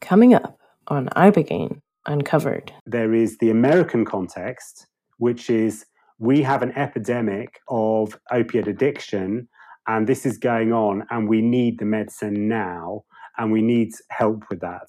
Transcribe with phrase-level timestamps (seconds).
[0.00, 0.58] Coming up
[0.88, 2.72] on Ibogaine Uncovered.
[2.86, 4.86] There is the American context,
[5.18, 5.84] which is
[6.18, 9.48] we have an epidemic of opiate addiction,
[9.86, 13.04] and this is going on, and we need the medicine now,
[13.38, 14.88] and we need help with that.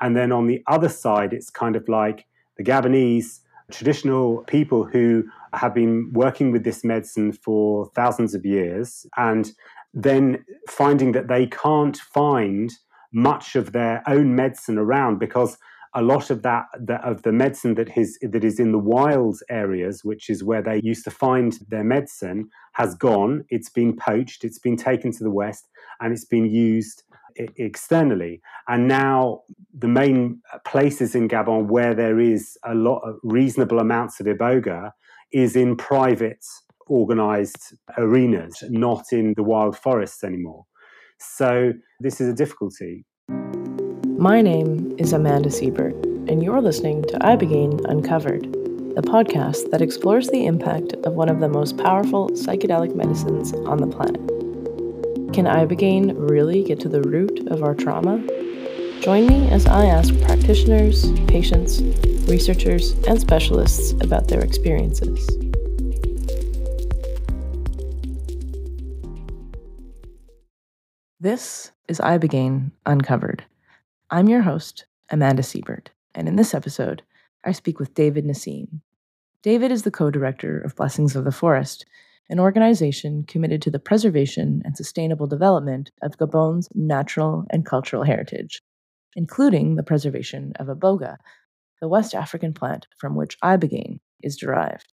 [0.00, 2.26] And then on the other side, it's kind of like
[2.56, 3.40] the Gabonese
[3.70, 5.24] traditional people who
[5.54, 9.50] have been working with this medicine for thousands of years, and
[9.94, 12.70] then finding that they can't find
[13.12, 15.58] much of their own medicine around because
[15.94, 16.66] a lot of that,
[17.04, 20.80] of the medicine that is that is in the wild areas, which is where they
[20.82, 23.44] used to find their medicine, has gone.
[23.50, 24.42] It's been poached.
[24.42, 25.68] It's been taken to the west,
[26.00, 27.02] and it's been used
[27.36, 28.40] externally.
[28.68, 29.42] And now
[29.76, 34.92] the main places in Gabon where there is a lot of reasonable amounts of iboga
[35.32, 36.44] is in private
[36.86, 40.64] organized arenas, not in the wild forests anymore.
[41.22, 43.06] So this is a difficulty.
[44.18, 45.94] My name is Amanda Siebert,
[46.28, 48.42] and you're listening to Ibogaine Uncovered,
[48.96, 53.78] the podcast that explores the impact of one of the most powerful psychedelic medicines on
[53.78, 54.20] the planet.
[55.32, 58.18] Can Ibogaine really get to the root of our trauma?
[59.00, 61.82] Join me as I ask practitioners, patients,
[62.28, 65.51] researchers, and specialists about their experiences.
[71.22, 73.44] This is Ibogaine Uncovered.
[74.10, 77.02] I'm your host, Amanda Siebert, and in this episode,
[77.44, 78.80] I speak with David Nassim.
[79.40, 81.86] David is the co director of Blessings of the Forest,
[82.28, 88.60] an organization committed to the preservation and sustainable development of Gabon's natural and cultural heritage,
[89.14, 91.18] including the preservation of iboga,
[91.80, 94.92] the West African plant from which ibogaine is derived.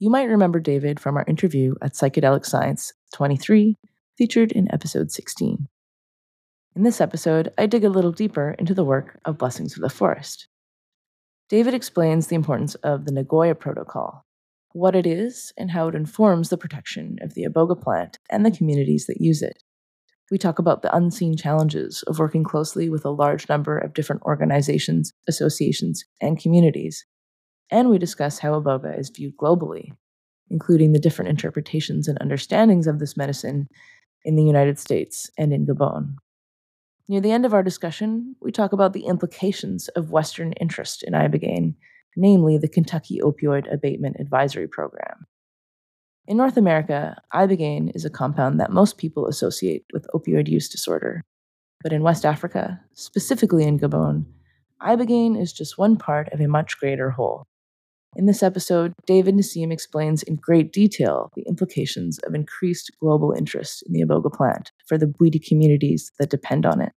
[0.00, 3.78] You might remember David from our interview at Psychedelic Science 23
[4.18, 5.68] featured in episode 16.
[6.76, 9.90] In this episode, I dig a little deeper into the work of Blessings of the
[9.90, 10.48] Forest.
[11.48, 14.24] David explains the importance of the Nagoya Protocol,
[14.72, 18.50] what it is, and how it informs the protection of the iboga plant and the
[18.50, 19.62] communities that use it.
[20.30, 24.22] We talk about the unseen challenges of working closely with a large number of different
[24.22, 27.04] organizations, associations, and communities.
[27.70, 29.90] And we discuss how iboga is viewed globally,
[30.48, 33.68] including the different interpretations and understandings of this medicine
[34.24, 36.16] in the United States and in Gabon.
[37.08, 41.12] Near the end of our discussion, we talk about the implications of Western interest in
[41.12, 41.74] Ibogaine,
[42.16, 45.26] namely the Kentucky Opioid Abatement Advisory Program.
[46.26, 51.22] In North America, Ibogaine is a compound that most people associate with opioid use disorder.
[51.82, 54.26] But in West Africa, specifically in Gabon,
[54.80, 57.46] Ibogaine is just one part of a much greater whole.
[58.14, 63.82] In this episode, David Nassim explains in great detail the implications of increased global interest
[63.86, 66.92] in the iboga plant for the Bwiti communities that depend on it.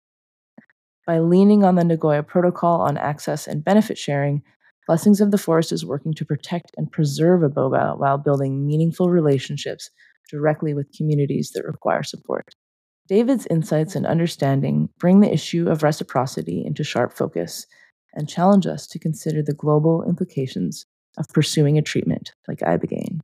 [1.06, 4.42] By leaning on the Nagoya Protocol on access and benefit sharing,
[4.88, 9.90] Blessings of the Forest is working to protect and preserve iboga while building meaningful relationships
[10.28, 12.54] directly with communities that require support.
[13.06, 17.66] David's insights and understanding bring the issue of reciprocity into sharp focus
[18.14, 20.86] and challenge us to consider the global implications
[21.18, 23.20] of pursuing a treatment like Ibogaine.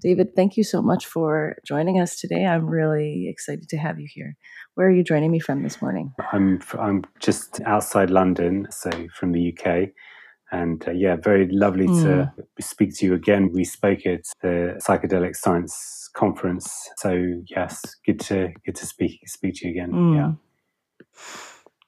[0.00, 2.46] David, thank you so much for joining us today.
[2.46, 4.36] I'm really excited to have you here.
[4.74, 6.14] Where are you joining me from this morning?
[6.32, 9.90] I'm I'm just outside London, so from the UK.
[10.52, 12.02] And uh, yeah, very lovely mm.
[12.02, 12.40] to hmm.
[12.60, 13.50] speak to you again.
[13.52, 19.54] We spoke at the Psychedelic Science Conference, so yes, good to good to speak speak
[19.56, 19.92] to you again.
[19.92, 20.16] Mm.
[20.16, 20.32] Yeah.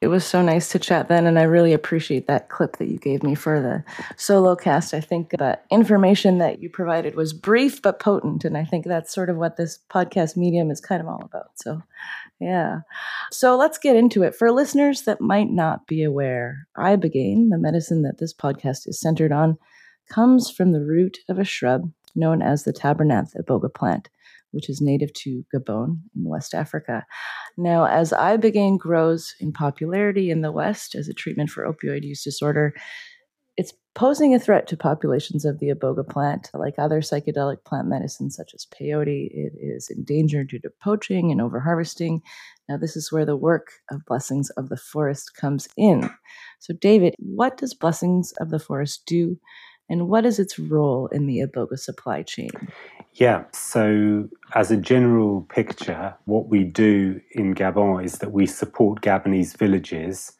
[0.02, 2.98] It was so nice to chat then, and I really appreciate that clip that you
[2.98, 3.84] gave me for the
[4.16, 4.94] solo cast.
[4.94, 9.14] I think that information that you provided was brief but potent, and I think that's
[9.14, 11.52] sort of what this podcast medium is kind of all about.
[11.54, 11.82] So,
[12.40, 12.80] yeah.
[13.30, 14.34] So let's get into it.
[14.34, 19.30] For listeners that might not be aware, ibogaine, the medicine that this podcast is centered
[19.30, 19.56] on,
[20.10, 24.08] comes from the root of a shrub known as the Tabernanthe iboga plant
[24.52, 27.04] which is native to Gabon in West Africa.
[27.56, 32.22] Now, as ibogaine grows in popularity in the West as a treatment for opioid use
[32.22, 32.74] disorder,
[33.56, 36.48] it's posing a threat to populations of the iboga plant.
[36.54, 41.40] Like other psychedelic plant medicines, such as peyote, it is endangered due to poaching and
[41.40, 42.20] overharvesting.
[42.68, 46.08] Now, this is where the work of Blessings of the Forest comes in.
[46.60, 49.38] So, David, what does Blessings of the Forest do
[49.88, 52.50] and what is its role in the iboga supply chain?
[53.14, 59.02] Yeah, so as a general picture, what we do in Gabon is that we support
[59.02, 60.32] Gabonese villages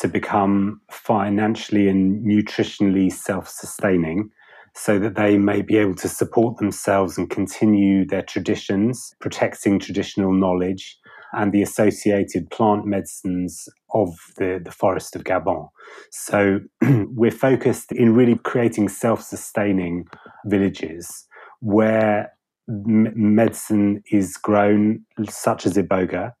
[0.00, 4.30] to become financially and nutritionally self sustaining
[4.74, 10.32] so that they may be able to support themselves and continue their traditions, protecting traditional
[10.32, 10.98] knowledge
[11.32, 15.68] and the associated plant medicines of the, the forest of Gabon.
[16.10, 20.06] So we're focused in really creating self sustaining
[20.46, 21.26] villages
[21.60, 22.32] where
[22.68, 26.32] m- medicine is grown, such as iboga,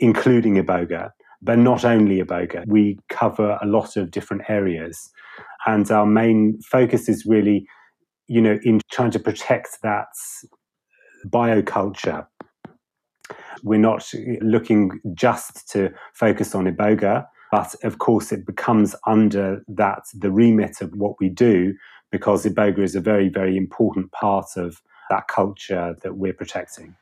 [0.00, 1.10] including iboga,
[1.42, 2.64] but not only iboga.
[2.66, 5.10] We cover a lot of different areas.
[5.66, 7.66] And our main focus is really,
[8.28, 10.06] you know, in trying to protect that
[11.26, 12.26] bioculture.
[13.62, 14.10] We're not
[14.40, 20.80] looking just to focus on iboga, but of course it becomes under that the remit
[20.80, 21.74] of what we do
[22.10, 24.80] because iboga is a very, very important part of
[25.10, 26.94] that culture that we're protecting.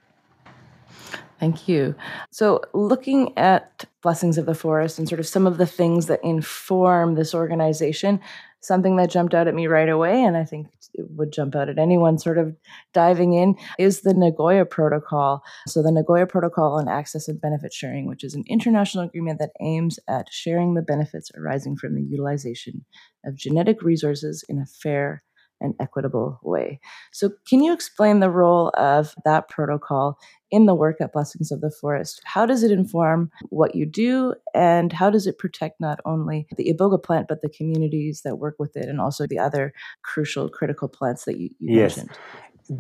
[1.38, 1.94] Thank you.
[2.30, 6.24] So, looking at Blessings of the Forest and sort of some of the things that
[6.24, 8.20] inform this organization,
[8.66, 11.68] something that jumped out at me right away, and I think it would jump out
[11.68, 12.56] at anyone sort of
[12.92, 15.42] diving in, is the Nagoya Protocol.
[15.66, 19.52] So, the Nagoya Protocol on Access and Benefit Sharing, which is an international agreement that
[19.60, 22.84] aims at sharing the benefits arising from the utilization
[23.24, 25.22] of genetic resources in a fair
[25.60, 26.80] and equitable way.
[27.12, 30.18] So, can you explain the role of that protocol
[30.50, 32.20] in the work at Blessings of the Forest?
[32.24, 36.72] How does it inform what you do, and how does it protect not only the
[36.72, 39.72] iboga plant, but the communities that work with it, and also the other
[40.02, 41.96] crucial, critical plants that you, you yes.
[41.96, 42.18] mentioned?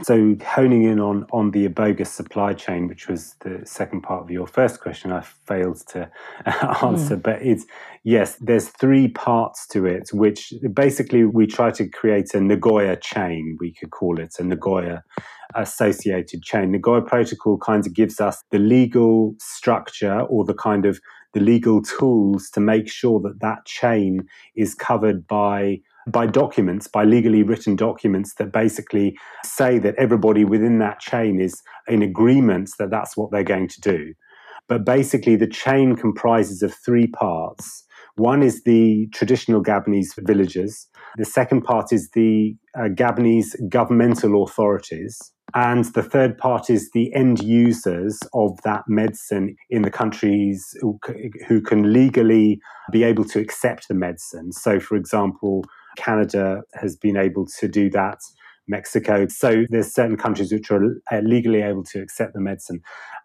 [0.02, 4.30] So honing in on on the iboga supply chain, which was the second part of
[4.30, 6.10] your first question, I failed to
[6.82, 7.16] answer.
[7.16, 7.22] Mm.
[7.22, 7.66] But it's
[8.02, 13.56] yes, there's three parts to it, which basically we try to create a Nagoya chain.
[13.60, 15.04] We could call it a Nagoya
[15.54, 16.72] associated chain.
[16.72, 21.00] Nagoya Protocol kind of gives us the legal structure or the kind of
[21.32, 27.04] the legal tools to make sure that that chain is covered by by documents, by
[27.04, 32.90] legally written documents that basically say that everybody within that chain is in agreement that
[32.90, 34.12] that's what they're going to do.
[34.68, 37.84] But basically, the chain comprises of three parts.
[38.16, 40.88] One is the traditional Gabonese villages.
[41.16, 45.16] The second part is the uh, Gabonese governmental authorities.
[45.54, 50.98] And the third part is the end users of that medicine in the countries who,
[51.46, 52.58] who can legally
[52.90, 54.52] be able to accept the medicine.
[54.52, 55.64] So, for example,
[55.96, 58.18] Canada has been able to do that.
[58.68, 59.26] Mexico.
[59.28, 60.82] So there's certain countries which are
[61.12, 62.80] uh, legally able to accept the medicine.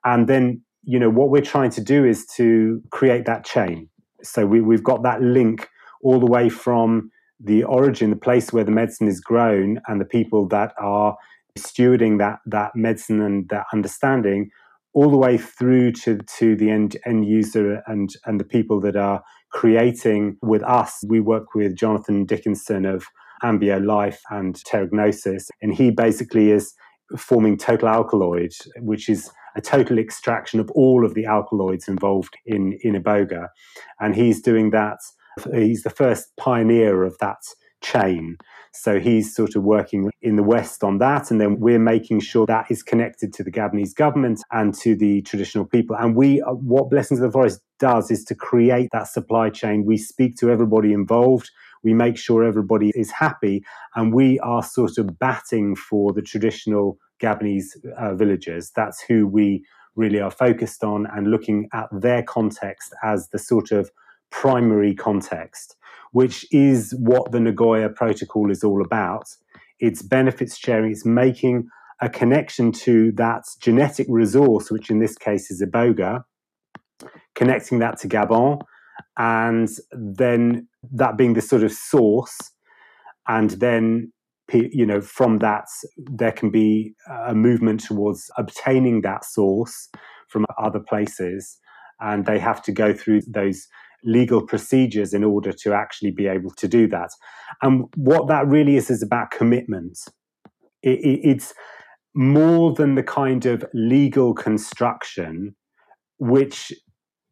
[0.05, 3.89] And then, you know, what we're trying to do is to create that chain.
[4.23, 5.67] So we, we've got that link
[6.03, 7.09] all the way from
[7.39, 11.17] the origin, the place where the medicine is grown, and the people that are
[11.57, 14.49] stewarding that that medicine and that understanding,
[14.93, 18.95] all the way through to to the end end user and and the people that
[18.95, 19.21] are
[19.51, 21.03] creating with us.
[21.07, 23.05] We work with Jonathan Dickinson of
[23.43, 26.73] Ambio Life and Terragnosis, and he basically is
[27.17, 32.77] forming total alkaloid, which is a total extraction of all of the alkaloids involved in,
[32.83, 33.47] in iboga.
[33.99, 34.97] And he's doing that,
[35.53, 37.39] he's the first pioneer of that
[37.81, 38.37] chain.
[38.73, 41.29] So he's sort of working in the West on that.
[41.29, 45.21] And then we're making sure that is connected to the Gabonese government and to the
[45.23, 45.95] traditional people.
[45.95, 49.85] And we, uh, what Blessings of the Forest does is to create that supply chain.
[49.85, 51.51] We speak to everybody involved.
[51.83, 53.63] We make sure everybody is happy.
[53.95, 58.71] And we are sort of batting for the traditional Gabonese uh, villagers.
[58.75, 59.65] That's who we
[59.95, 63.91] really are focused on and looking at their context as the sort of
[64.29, 65.75] primary context
[66.11, 69.23] which is what the Nagoya Protocol is all about.
[69.79, 71.67] It's benefits sharing, it's making
[72.01, 76.23] a connection to that genetic resource, which in this case is iboga,
[77.35, 78.61] connecting that to Gabon,
[79.17, 82.37] and then that being the sort of source,
[83.27, 84.11] and then
[84.53, 85.65] you know from that
[85.97, 86.93] there can be
[87.27, 89.89] a movement towards obtaining that source
[90.27, 91.57] from other places,
[91.99, 93.67] and they have to go through those
[94.03, 97.09] legal procedures in order to actually be able to do that.
[97.61, 99.97] And what that really is is about commitment.
[100.81, 101.53] It, it, it's
[102.13, 105.55] more than the kind of legal construction,
[106.17, 106.73] which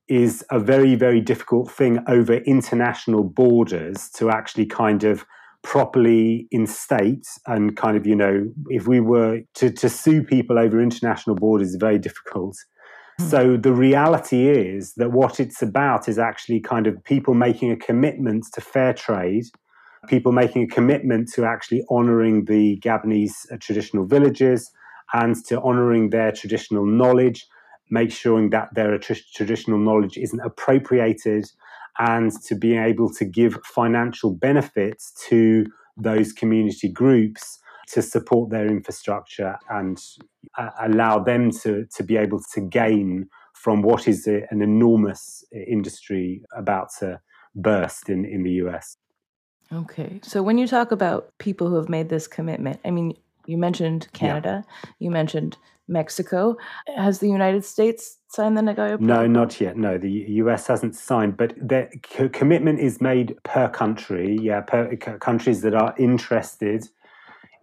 [0.07, 5.25] is a very, very difficult thing over international borders to actually kind of
[5.61, 10.81] properly instate and kind of, you know, if we were to, to sue people over
[10.81, 12.55] international borders is very difficult.
[13.27, 17.75] So the reality is that what it's about is actually kind of people making a
[17.75, 19.45] commitment to fair trade,
[20.07, 24.71] people making a commitment to actually honoring the Gabonese uh, traditional villages
[25.13, 27.45] and to honoring their traditional knowledge,
[27.91, 31.45] make sure that their tr- traditional knowledge isn't appropriated,
[31.99, 35.65] and to be able to give financial benefits to
[35.97, 37.59] those community groups
[37.93, 39.99] to support their infrastructure and
[40.57, 45.43] uh, allow them to, to be able to gain from what is a, an enormous
[45.51, 47.19] industry about to
[47.55, 48.97] burst in, in the US.
[49.71, 50.19] Okay.
[50.23, 53.15] So when you talk about people who have made this commitment, I mean,
[53.45, 54.89] you mentioned Canada, yeah.
[54.99, 56.55] you mentioned Mexico.
[56.95, 59.07] Has the United States signed the Nagoya Protocol?
[59.07, 59.75] No, not yet.
[59.75, 61.89] No, the US hasn't signed, but the
[62.31, 64.37] commitment is made per country.
[64.39, 66.87] Yeah, per countries that are interested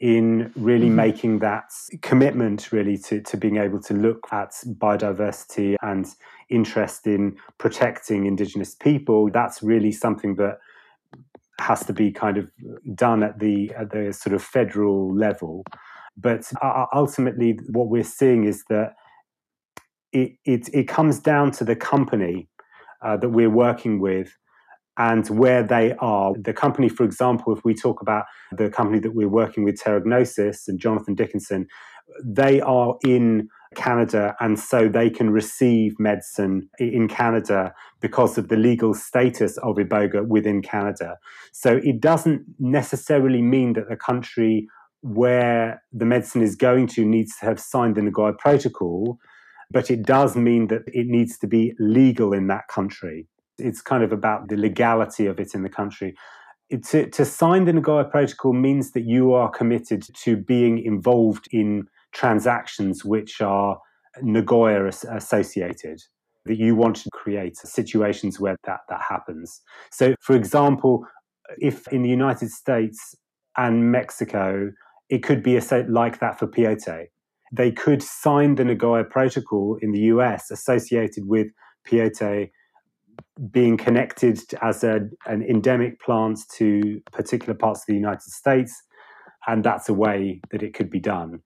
[0.00, 0.96] in really mm-hmm.
[0.96, 1.72] making that
[2.02, 6.06] commitment really to, to being able to look at biodiversity and
[6.50, 10.58] interest in protecting indigenous people that's really something that
[11.58, 12.48] has to be kind of
[12.94, 15.64] done at the at the sort of federal level
[16.16, 16.50] but
[16.94, 18.94] ultimately what we're seeing is that
[20.12, 22.48] it it, it comes down to the company
[23.02, 24.36] uh, that we're working with
[24.98, 26.34] and where they are.
[26.38, 30.68] The company, for example, if we talk about the company that we're working with, Terragnosis
[30.68, 31.66] and Jonathan Dickinson,
[32.24, 38.56] they are in Canada and so they can receive medicine in Canada because of the
[38.56, 41.16] legal status of Iboga within Canada.
[41.52, 44.66] So it doesn't necessarily mean that the country
[45.02, 49.18] where the medicine is going to needs to have signed the Nagoya Protocol,
[49.70, 53.26] but it does mean that it needs to be legal in that country.
[53.58, 56.14] It's kind of about the legality of it in the country.
[56.68, 61.48] It, to, to sign the Nagoya Protocol means that you are committed to being involved
[61.52, 63.78] in transactions which are
[64.22, 66.02] Nagoya associated,
[66.46, 69.60] that you want to create situations where that, that happens.
[69.90, 71.06] So, for example,
[71.58, 73.14] if in the United States
[73.56, 74.72] and Mexico,
[75.08, 77.06] it could be a like that for peyote.
[77.52, 81.48] They could sign the Nagoya Protocol in the US associated with
[81.86, 82.50] peyote
[83.50, 88.82] being connected as a, an endemic plant to particular parts of the United States.
[89.46, 91.40] And that's a way that it could be done.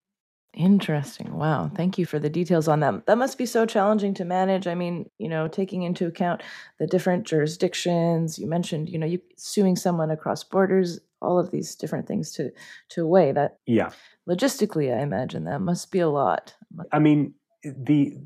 [0.52, 1.34] Interesting.
[1.34, 1.70] Wow.
[1.76, 3.06] Thank you for the details on that.
[3.06, 4.66] That must be so challenging to manage.
[4.66, 6.42] I mean, you know, taking into account
[6.80, 8.36] the different jurisdictions.
[8.36, 12.50] You mentioned, you know, you suing someone across borders, all of these different things to
[12.90, 13.58] to weigh that.
[13.66, 13.90] Yeah.
[14.28, 16.56] Logistically, I imagine that must be a lot.
[16.90, 18.16] I mean, the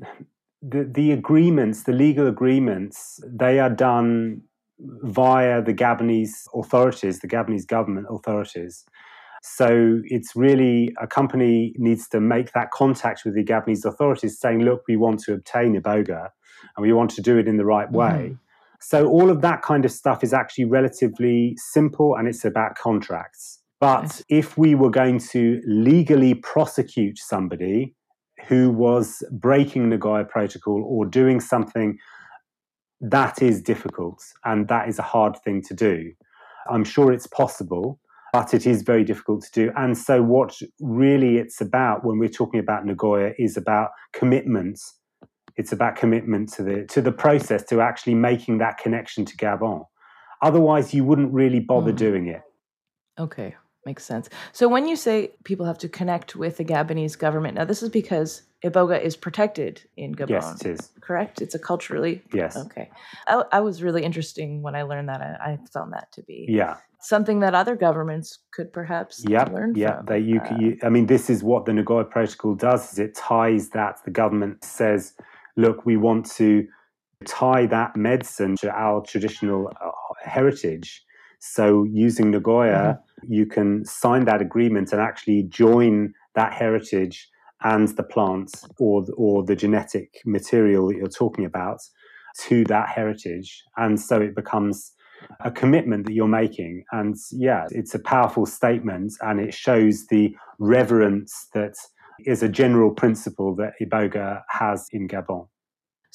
[0.67, 4.41] the, the agreements, the legal agreements, they are done
[4.79, 8.83] via the Gabonese authorities, the Gabonese government authorities.
[9.43, 14.61] So it's really a company needs to make that contact with the Gabonese authorities saying,
[14.61, 16.29] look, we want to obtain Iboga
[16.75, 18.09] and we want to do it in the right way.
[18.09, 18.33] Mm-hmm.
[18.81, 23.59] So all of that kind of stuff is actually relatively simple and it's about contracts.
[23.79, 27.93] But if we were going to legally prosecute somebody,
[28.47, 31.97] who was breaking Nagoya Protocol or doing something
[33.01, 36.11] that is difficult and that is a hard thing to do.
[36.69, 37.99] I'm sure it's possible,
[38.33, 39.71] but it is very difficult to do.
[39.75, 44.79] And so, what really it's about when we're talking about Nagoya is about commitment.
[45.57, 49.85] It's about commitment to the to the process, to actually making that connection to Gabon.
[50.41, 51.97] Otherwise, you wouldn't really bother mm.
[51.97, 52.41] doing it.
[53.17, 54.29] Okay, Makes sense.
[54.51, 57.89] So when you say people have to connect with the Gabonese government, now this is
[57.89, 60.29] because Iboga is protected in Gabon.
[60.29, 60.89] Yes, it is.
[61.01, 61.39] Correct?
[61.41, 62.23] It's a culturally.
[62.33, 62.57] Yes.
[62.57, 62.89] Okay.
[63.27, 65.21] I, I was really interesting when I learned that.
[65.21, 69.73] I, I, found that to be yeah something that other governments could perhaps yep, learn
[69.75, 70.05] yeah, from.
[70.07, 73.13] They, you, uh, you, I mean, this is what the Nagoya Protocol does: is it
[73.15, 75.13] ties that the government says,
[75.55, 76.67] look, we want to
[77.25, 79.91] tie that medicine to our traditional uh,
[80.23, 81.04] heritage.
[81.39, 82.99] So using Nagoya.
[82.99, 83.33] Mm-hmm.
[83.33, 87.27] you can sign that agreement and actually join that heritage
[87.63, 91.79] and the plants or or the genetic material that you're talking about
[92.47, 93.63] to that heritage.
[93.77, 94.91] And so it becomes
[95.39, 96.83] a commitment that you're making.
[96.91, 101.75] And yeah it's a powerful statement and it shows the reverence that
[102.25, 105.47] is a general principle that iboga has in gabon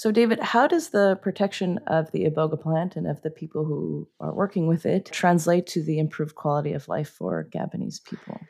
[0.01, 4.09] so, David, how does the protection of the iboga plant and of the people who
[4.19, 8.41] are working with it translate to the improved quality of life for Gabonese people?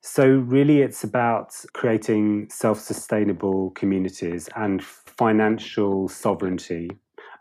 [0.00, 6.88] So, really, it's about creating self sustainable communities and financial sovereignty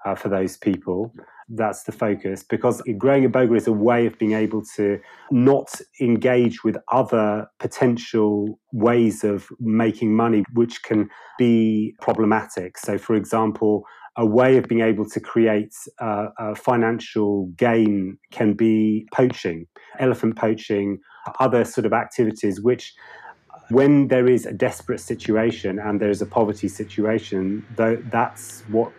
[0.05, 1.13] uh, for those people
[1.49, 4.99] that's the focus because growing a iboga is a way of being able to
[5.31, 5.69] not
[6.01, 12.77] engage with other potential ways of making money which can be problematic.
[12.77, 13.83] So for example
[14.17, 19.67] a way of being able to create a financial gain can be poaching
[19.99, 20.99] elephant poaching
[21.39, 22.93] other sort of activities which
[23.69, 28.91] when there is a desperate situation and there is a poverty situation, though that's what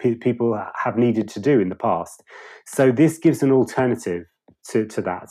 [0.00, 2.22] pe- people have needed to do in the past.
[2.66, 4.24] So this gives an alternative
[4.70, 5.30] to, to that.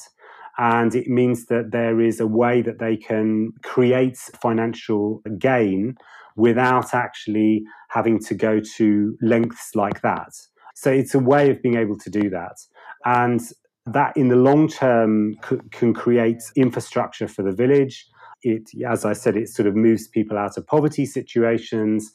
[0.57, 5.95] And it means that there is a way that they can create financial gain
[6.35, 10.31] without actually having to go to lengths like that.
[10.75, 12.57] So it's a way of being able to do that.
[13.05, 13.41] And
[13.85, 18.07] that in the long term c- can create infrastructure for the village.
[18.41, 22.11] It, as I said, it sort of moves people out of poverty situations,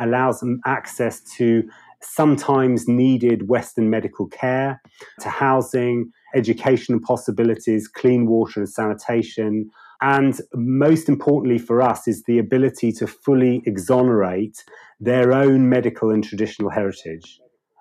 [0.00, 1.62] allows them access to
[2.02, 4.80] sometimes needed Western medical care,
[5.20, 9.70] to housing, education possibilities, clean water and sanitation.
[10.00, 14.64] And most importantly for us is the ability to fully exonerate
[14.98, 17.40] their own medical and traditional heritage.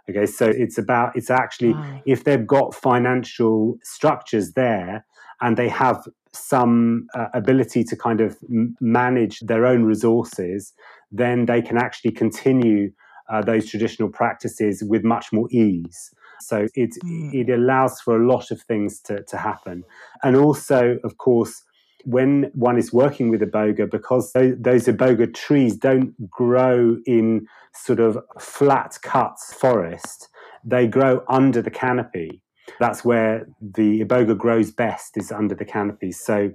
[0.10, 2.01] Okay, so it's about, it's actually, wow.
[2.06, 5.06] if they've got financial structures there
[5.42, 10.74] and they have some uh, ability to kind of m- manage their own resources,
[11.12, 12.92] then they can actually continue
[13.31, 16.11] uh, those traditional practices with much more ease.
[16.41, 17.33] So it mm.
[17.33, 19.83] it allows for a lot of things to, to happen.
[20.23, 21.63] And also, of course,
[22.03, 28.00] when one is working with iboga, because those, those iboga trees don't grow in sort
[28.00, 30.29] of flat cut forest,
[30.63, 32.41] they grow under the canopy.
[32.79, 36.11] That's where the iboga grows best, is under the canopy.
[36.11, 36.51] So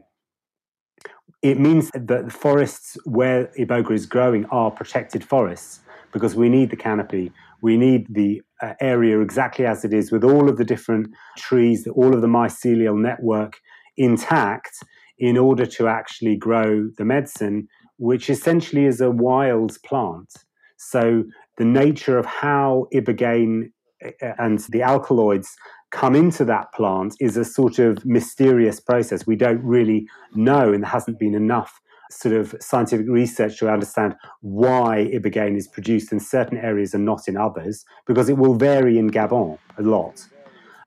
[1.43, 5.81] it means that the forests where iboga is growing are protected forests
[6.13, 7.33] because we need the canopy.
[7.63, 11.87] We need the uh, area exactly as it is with all of the different trees,
[11.87, 13.59] all of the mycelial network
[13.97, 14.77] intact
[15.19, 20.33] in order to actually grow the medicine, which essentially is a wild plant.
[20.77, 21.25] So
[21.57, 23.71] the nature of how ibogaine
[24.05, 25.57] uh, and the alkaloids
[25.91, 29.27] come into that plant is a sort of mysterious process.
[29.27, 34.15] We don't really know, and there hasn't been enough sort of scientific research to understand
[34.41, 38.99] why ibogaine is produced in certain areas and not in others, because it will vary
[38.99, 40.27] in Gabon a lot.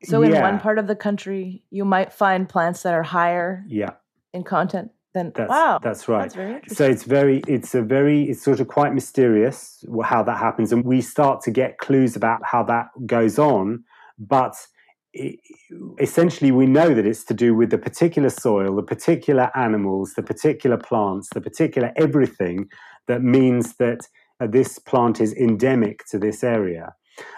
[0.03, 0.37] So, yeah.
[0.37, 3.91] in one part of the country, you might find plants that are higher yeah.
[4.33, 5.79] in content than that's, wow.
[5.81, 6.31] That's right.
[6.33, 10.71] That's so it's very, it's a very, it's sort of quite mysterious how that happens,
[10.71, 13.83] and we start to get clues about how that goes on,
[14.17, 14.55] but
[15.99, 20.23] essentially we know that it's to do with the particular soil, the particular animals, the
[20.23, 22.67] particular plants, the particular everything
[23.07, 24.01] that means that
[24.39, 26.93] uh, this plant is endemic to this area.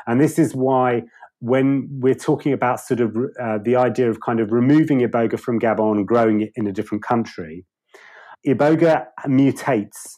[0.05, 1.03] And this is why
[1.39, 5.60] when we're talking about sort of uh, the idea of kind of removing iboga from
[5.60, 7.65] Gabon and growing it in a different country,
[8.45, 10.17] iboga mutates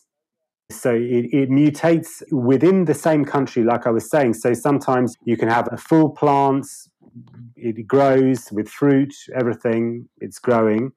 [0.71, 4.33] so it, it, mutates within the same country, like I was saying.
[4.35, 6.65] So sometimes you can have a full plant,
[7.55, 10.91] it grows with fruit, everything, it's growing.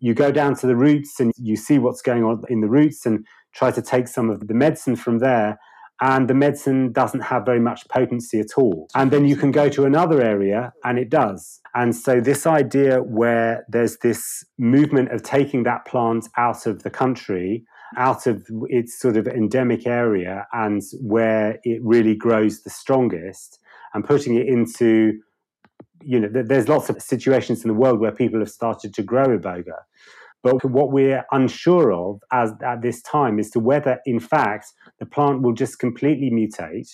[0.00, 3.06] You go down to the roots and you see what's going on in the roots
[3.06, 5.58] and try to take some of the medicine from there.
[6.00, 8.88] And the medicine doesn't have very much potency at all.
[8.96, 11.60] And then you can go to another area and it does.
[11.74, 16.90] And so, this idea where there's this movement of taking that plant out of the
[16.90, 17.64] country
[17.96, 23.58] out of its sort of endemic area and where it really grows the strongest
[23.94, 25.20] and putting it into
[26.04, 29.38] you know there's lots of situations in the world where people have started to grow
[29.38, 29.78] iboga
[30.42, 35.06] but what we're unsure of as at this time is to whether in fact the
[35.06, 36.90] plant will just completely mutate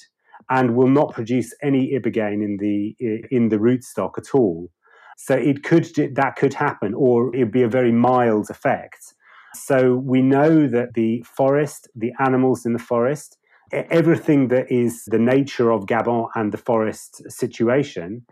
[0.50, 2.94] and will not produce any ibogaine in the
[3.30, 4.70] in the rootstock at all.
[5.16, 9.14] So it could that could happen or it'd be a very mild effect.
[9.54, 13.38] So we know that the forest, the animals in the forest,
[13.72, 18.26] everything that is the nature of Gabon and the forest situation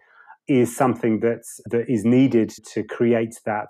[0.49, 3.69] is something that's, that is needed to create that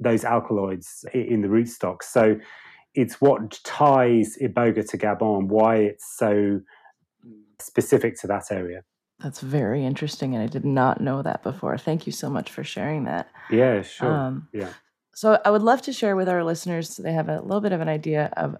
[0.00, 2.02] those alkaloids in the rootstock.
[2.02, 2.38] So
[2.94, 6.60] it's what ties Iboga to Gabon, why it's so
[7.60, 8.82] specific to that area.
[9.20, 11.76] That's very interesting, and I did not know that before.
[11.76, 13.28] Thank you so much for sharing that.
[13.50, 14.08] Yeah, sure.
[14.08, 14.72] Um, yeah.
[15.14, 17.72] So I would love to share with our listeners so they have a little bit
[17.72, 18.56] of an idea of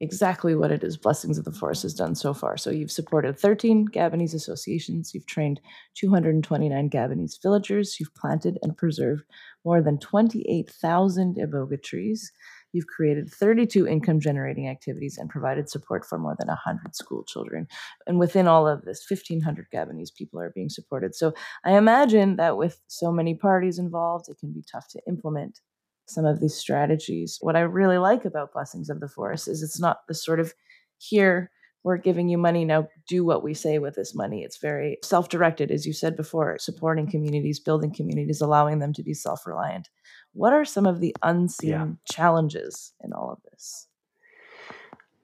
[0.00, 2.56] exactly what it is Blessings of the Forest has done so far.
[2.56, 5.60] So you've supported 13 Gabonese associations, you've trained
[5.96, 9.24] 229 Gabonese villagers, you've planted and preserved
[9.64, 12.32] more than 28,000 iboga trees.
[12.72, 17.66] You've created 32 income generating activities and provided support for more than 100 school children.
[18.06, 21.14] And within all of this, 1,500 Gabonese people are being supported.
[21.14, 21.32] So
[21.64, 25.60] I imagine that with so many parties involved, it can be tough to implement
[26.08, 27.38] some of these strategies.
[27.40, 30.54] What I really like about Blessings of the Forest is it's not the sort of
[30.98, 31.50] here
[31.84, 35.70] we're giving you money now do what we say with this money it's very self-directed
[35.70, 39.88] as you said before supporting communities building communities allowing them to be self-reliant
[40.32, 41.86] what are some of the unseen yeah.
[42.10, 43.86] challenges in all of this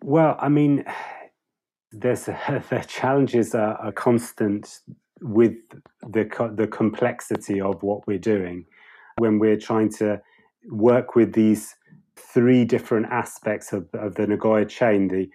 [0.03, 0.85] well i mean
[1.93, 4.81] there's the challenges are, are constant
[5.21, 5.55] with
[6.03, 8.65] the the complexity of what we're doing
[9.19, 10.21] when we're trying to
[10.71, 11.75] work with these
[12.17, 15.29] three different aspects of, of the Nagoya chain the,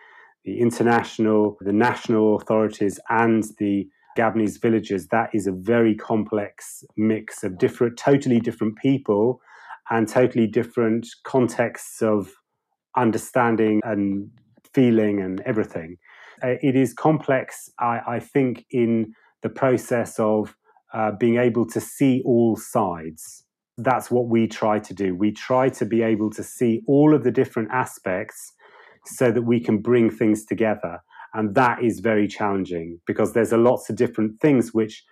[0.45, 3.87] the international, the national authorities, and the
[4.17, 5.07] Gabonese villages.
[5.07, 9.39] That is a very complex mix of different, totally different people
[9.89, 12.31] and totally different contexts of
[12.95, 14.29] understanding and
[14.73, 15.97] feeling and everything.
[16.43, 20.55] Uh, it is complex, I, I, think, in the process of
[20.93, 23.43] uh, being able to see all sides.
[23.83, 25.15] That's what we try to do.
[25.15, 28.53] We try to be able to see all of the different aspects
[29.05, 31.01] so that we can bring things together.
[31.33, 35.03] And that is very challenging because there's a lots of different things which,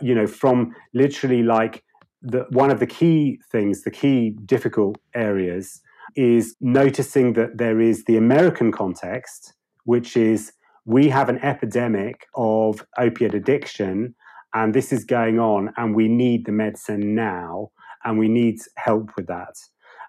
[0.00, 1.84] you know, from literally like
[2.22, 5.80] the, one of the key things, the key difficult areas
[6.16, 9.52] is noticing that there is the American context,
[9.84, 10.52] which is
[10.84, 14.14] we have an epidemic of opiate addiction
[14.54, 17.70] and this is going on and we need the medicine now
[18.04, 19.56] and we need help with that.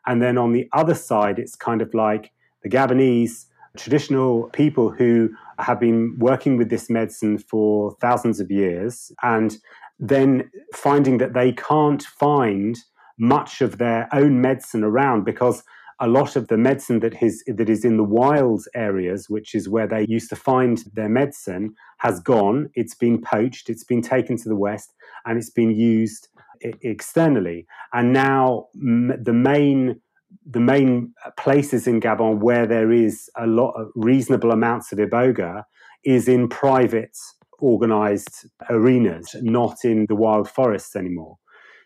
[0.06, 2.32] And then on the other side, it's kind of like
[2.64, 3.46] the Gabonese
[3.78, 9.58] traditional people who have been working with this medicine for thousands of years and
[10.00, 12.78] then finding that they can't find
[13.18, 15.64] much of their own medicine around because
[16.00, 19.68] a lot of the medicine that is, that is in the wild areas, which is
[19.68, 22.70] where they used to find their medicine, has gone.
[22.76, 24.94] It's been poached, it's been taken to the West,
[25.26, 26.28] and it's been used
[26.62, 27.66] externally.
[27.94, 30.02] And now the main
[30.50, 35.64] the main places in Gabon where there is a lot of reasonable amounts of iboga
[36.04, 37.18] is in private
[37.60, 41.38] organized arenas, not in the wild forests anymore.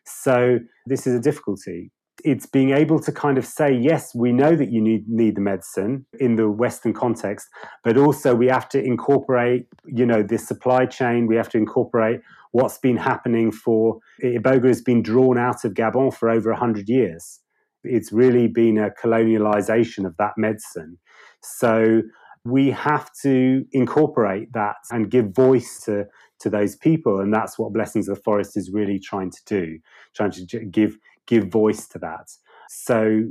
[0.05, 1.91] So this is a difficulty
[2.23, 5.41] it's being able to kind of say, yes, we know that you need, need the
[5.41, 7.47] medicine in the Western context,
[7.83, 11.27] but also we have to incorporate, you know, this supply chain.
[11.27, 16.13] We have to incorporate what's been happening for Iboga has been drawn out of Gabon
[16.13, 17.39] for over 100 years.
[17.83, 20.97] It's really been a colonialization of that medicine.
[21.41, 22.01] So
[22.43, 26.05] we have to incorporate that and give voice to,
[26.39, 27.19] to those people.
[27.19, 29.79] And that's what Blessings of the Forest is really trying to do,
[30.15, 32.29] trying to give give voice to that.
[32.69, 33.23] So,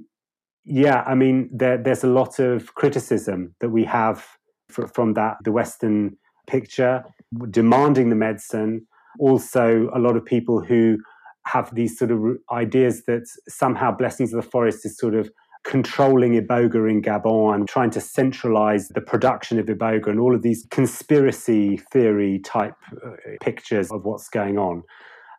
[0.64, 4.26] yeah, I mean, there, there's a lot of criticism that we have
[4.68, 7.04] for, from that the Western picture,
[7.50, 8.86] demanding the medicine.
[9.18, 10.98] Also, a lot of people who
[11.46, 12.20] have these sort of
[12.52, 15.30] ideas that somehow Blessings of the Forest is sort of
[15.64, 20.42] controlling Iboga in Gabon and trying to centralize the production of Iboga and all of
[20.42, 22.74] these conspiracy theory type
[23.04, 23.10] uh,
[23.42, 24.82] pictures of what's going on.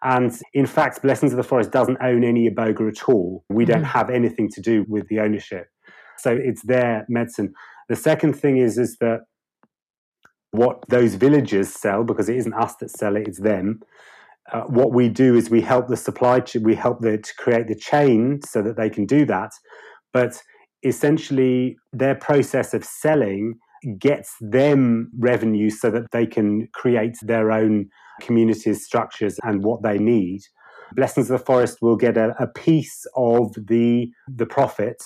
[0.03, 3.43] And in fact, Blessings of the Forest doesn't own any iboga at all.
[3.49, 3.85] We don't mm-hmm.
[3.85, 5.67] have anything to do with the ownership.
[6.17, 7.53] So it's their medicine.
[7.89, 9.21] The second thing is, is that
[10.51, 13.81] what those villagers sell, because it isn't us that sell it, it's them.
[14.51, 17.67] Uh, what we do is we help the supply chain, we help the, to create
[17.67, 19.51] the chain so that they can do that.
[20.13, 20.41] But
[20.83, 23.59] essentially, their process of selling
[23.97, 27.89] gets them revenue so that they can create their own
[28.21, 30.41] communities, structures, and what they need.
[30.93, 35.01] Blessings of the Forest will get a, a piece of the, the profit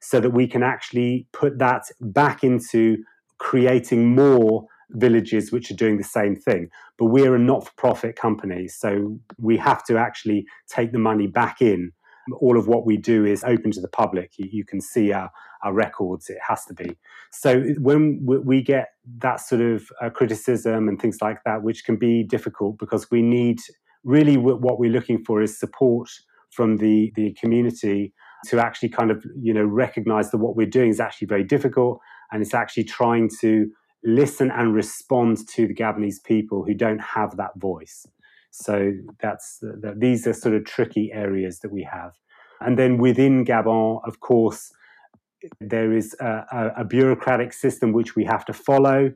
[0.00, 2.98] so that we can actually put that back into
[3.38, 6.68] creating more villages which are doing the same thing.
[6.98, 11.26] But we're a not for profit company, so we have to actually take the money
[11.26, 11.92] back in
[12.40, 14.32] all of what we do is open to the public.
[14.36, 15.30] You, you can see our,
[15.62, 16.96] our records, it has to be.
[17.30, 18.88] So when we get
[19.18, 23.22] that sort of uh, criticism and things like that, which can be difficult because we
[23.22, 23.58] need
[24.04, 26.08] really what we're looking for is support
[26.50, 28.12] from the, the community
[28.46, 31.98] to actually kind of you know recognize that what we're doing is actually very difficult
[32.30, 33.66] and it's actually trying to
[34.04, 38.06] listen and respond to the Gabonese people who don't have that voice.
[38.60, 39.62] So that's
[39.96, 42.12] these are sort of tricky areas that we have.
[42.60, 44.72] And then within Gabon, of course,
[45.60, 49.12] there is a, a, bureaucratic system which we have to follow.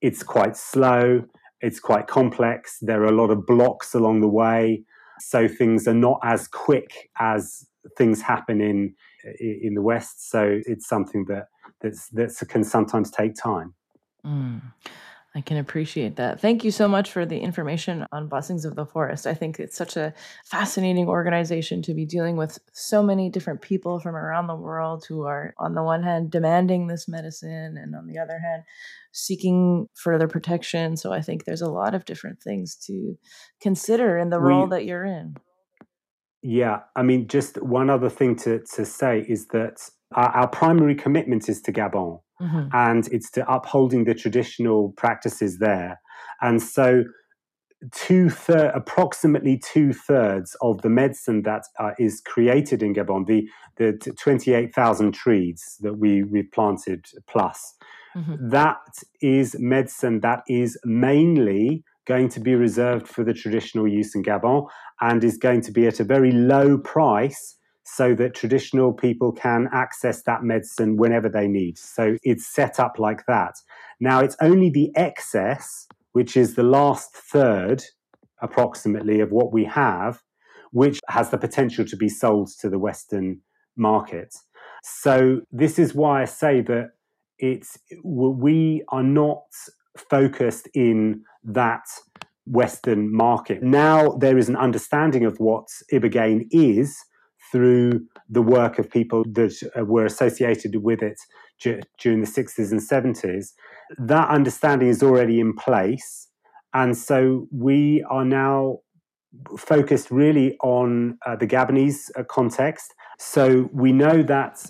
[0.00, 1.24] It's quite slow.
[1.60, 2.78] It's quite complex.
[2.80, 4.84] There are a lot of blocks along the way,
[5.20, 7.66] so things are not as quick as
[7.98, 8.94] things happen in
[9.38, 10.30] in the West.
[10.30, 11.48] So it's something that
[11.82, 13.74] that's that can sometimes take time.
[14.24, 14.62] Mm.
[15.36, 16.40] I can appreciate that.
[16.40, 19.26] Thank you so much for the information on Blessings of the Forest.
[19.26, 20.14] I think it's such a
[20.46, 25.26] fascinating organization to be dealing with so many different people from around the world who
[25.26, 28.62] are, on the one hand, demanding this medicine, and on the other hand,
[29.12, 30.96] seeking further protection.
[30.96, 33.18] So I think there's a lot of different things to
[33.60, 35.36] consider in the role we, that you're in.
[36.42, 36.80] Yeah.
[36.96, 41.48] I mean, just one other thing to, to say is that our, our primary commitment
[41.48, 42.68] is to Gabon mm-hmm.
[42.72, 46.00] and it's to upholding the traditional practices there.
[46.40, 47.04] And so
[47.92, 53.48] two thirds, approximately two thirds of the medicine that uh, is created in Gabon, the
[53.76, 57.74] the twenty eight thousand trees that we we've planted plus,
[58.16, 58.48] mm-hmm.
[58.50, 58.78] that
[59.20, 64.66] is medicine that is mainly going to be reserved for the traditional use in Gabon
[65.02, 67.57] and is going to be at a very low price
[67.94, 71.78] so that traditional people can access that medicine whenever they need.
[71.78, 73.54] So it's set up like that.
[73.98, 77.82] Now, it's only the excess, which is the last third
[78.42, 80.22] approximately of what we have,
[80.70, 83.40] which has the potential to be sold to the Western
[83.76, 84.34] market.
[84.82, 86.90] So this is why I say that
[87.38, 89.44] it's we are not
[89.96, 91.86] focused in that
[92.46, 93.62] Western market.
[93.62, 96.96] Now there is an understanding of what ibogaine is
[97.50, 99.54] through the work of people that
[99.86, 101.18] were associated with it
[101.60, 103.52] during the 60s and 70s.
[103.98, 106.28] That understanding is already in place.
[106.74, 108.80] And so we are now
[109.58, 112.94] focused really on uh, the Gabonese uh, context.
[113.18, 114.64] So we know that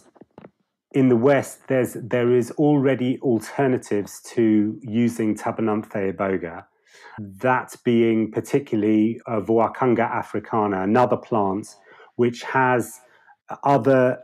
[0.93, 6.64] in the West, there's there is already alternatives to using Tabernanthe iboga.
[7.19, 11.75] That being particularly uh, Voacanga africana, another plant
[12.18, 13.00] which has
[13.64, 14.18] other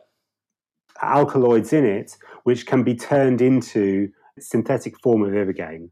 [1.03, 5.91] alkaloids in it, which can be turned into synthetic form of ibogaine.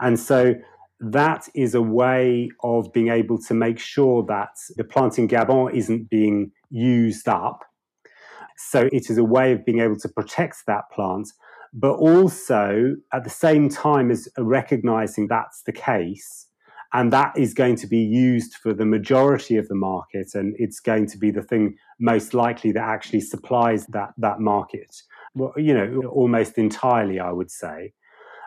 [0.00, 0.54] And so
[1.00, 5.74] that is a way of being able to make sure that the plant in Gabon
[5.74, 7.64] isn't being used up
[8.58, 11.28] so it is a way of being able to protect that plant,
[11.72, 16.47] but also at the same time as recognizing that's the case.
[16.92, 20.80] And that is going to be used for the majority of the market, and it's
[20.80, 25.02] going to be the thing most likely that actually supplies that that market.
[25.34, 27.92] Well, you know, almost entirely, I would say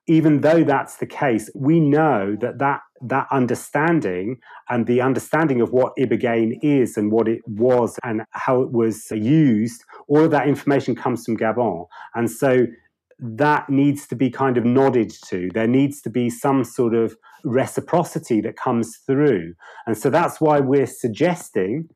[0.08, 4.38] even though that's the case, we know that that, that understanding
[4.70, 9.12] and the understanding of what Ibogaine is and what it was and how it was
[9.12, 11.86] used, all of that information comes from Gabon.
[12.16, 12.66] And so
[13.22, 15.50] that needs to be kind of nodded to.
[15.54, 19.54] There needs to be some sort of reciprocity that comes through.
[19.86, 21.88] And so that's why we're suggesting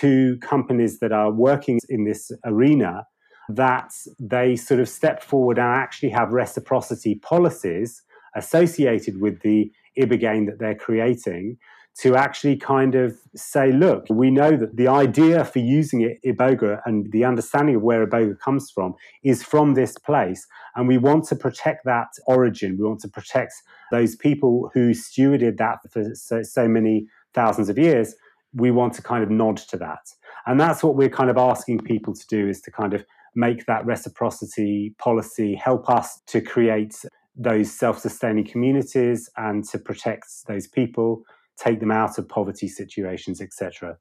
[0.00, 3.06] to companies that are working in this arena
[3.48, 8.02] that they sort of step forward and actually have reciprocity policies
[8.34, 11.58] associated with the ibogaine that they're creating
[12.00, 17.10] to actually kind of say, look, we know that the idea for using iboga, and
[17.12, 20.46] the understanding of where iboga comes from is from this place.
[20.74, 22.76] And we want to protect that origin.
[22.78, 23.54] We want to protect
[23.90, 28.14] those people who stewarded that for so, so many thousands of years.
[28.54, 30.10] We want to kind of nod to that.
[30.46, 33.66] And that's what we're kind of asking people to do is to kind of make
[33.66, 36.96] that reciprocity policy help us to create
[37.36, 41.22] those self sustaining communities and to protect those people,
[41.62, 43.98] take them out of poverty situations, etc.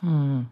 [0.00, 0.42] Hmm.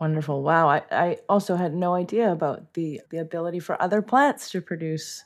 [0.00, 0.42] Wonderful.
[0.42, 0.68] Wow.
[0.68, 5.24] I, I also had no idea about the, the ability for other plants to produce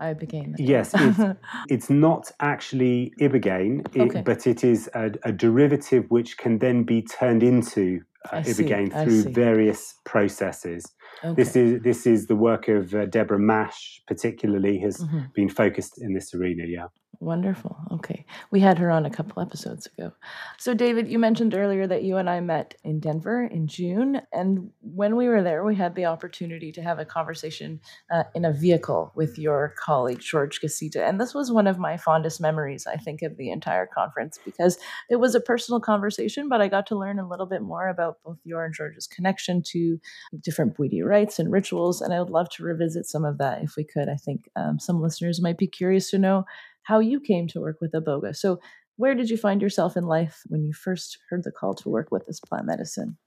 [0.00, 0.54] ibogaine.
[0.58, 4.22] Yes, it's, it's, not actually ibogaine, it, okay.
[4.22, 9.32] but it is a, a, derivative which can then be turned into uh, ibogaine through
[9.32, 10.84] various processes.
[11.24, 11.34] Okay.
[11.34, 15.20] This is this is the work of uh, Deborah Mash, particularly, has mm-hmm.
[15.34, 16.64] been focused in this arena.
[16.66, 16.86] Yeah.
[17.20, 17.76] Wonderful.
[17.92, 18.26] Okay.
[18.50, 20.12] We had her on a couple episodes ago.
[20.58, 24.20] So, David, you mentioned earlier that you and I met in Denver in June.
[24.32, 28.44] And when we were there, we had the opportunity to have a conversation uh, in
[28.44, 31.04] a vehicle with your colleague, George Casita.
[31.04, 34.78] And this was one of my fondest memories, I think, of the entire conference because
[35.08, 38.18] it was a personal conversation, but I got to learn a little bit more about
[38.24, 39.98] both your and George's connection to
[40.42, 42.00] different Bwiti rites and rituals.
[42.00, 44.08] And I would love to revisit some of that if we could.
[44.08, 46.44] I think um, some listeners might be curious to know
[46.82, 48.36] how you came to work with Iboga.
[48.36, 48.60] So,
[48.96, 52.10] where did you find yourself in life when you first heard the call to work
[52.10, 53.18] with this plant medicine?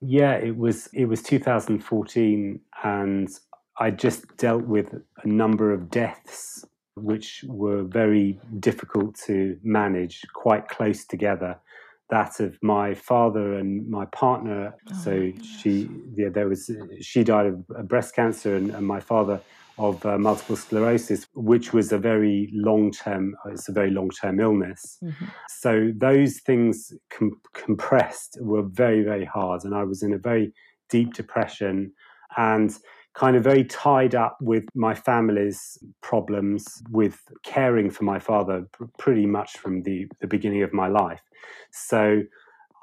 [0.00, 3.28] Yeah, it was it was 2014, and
[3.78, 4.92] I just dealt with
[5.22, 6.64] a number of deaths
[6.94, 11.58] which were very difficult to manage, quite close together.
[12.16, 14.62] That of my father and my partner.
[14.74, 15.12] Oh so
[15.58, 16.70] she, yeah, there was
[17.00, 17.56] she died of
[17.88, 19.40] breast cancer, and, and my father
[19.78, 24.40] of uh, multiple sclerosis, which was a very long term, it's a very long term
[24.40, 24.98] illness.
[25.02, 25.24] Mm-hmm.
[25.48, 29.64] So those things com- compressed were very, very hard.
[29.64, 30.52] And I was in a very
[30.90, 31.92] deep depression
[32.36, 32.70] and
[33.14, 38.66] kind of very tied up with my family's problems with caring for my father
[38.98, 41.20] pretty much from the, the beginning of my life.
[41.70, 42.22] So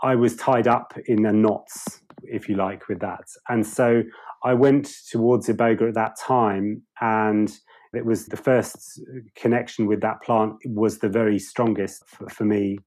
[0.03, 3.25] I was tied up in the knots, if you like, with that.
[3.47, 4.03] And so
[4.43, 7.51] I went towards Iboga at that time, and
[7.93, 9.01] it was the first
[9.35, 12.77] connection with that plant was the very strongest for, for me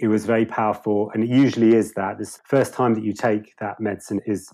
[0.00, 2.18] It was very powerful, and it usually is that.
[2.18, 4.48] This first time that you take that medicine is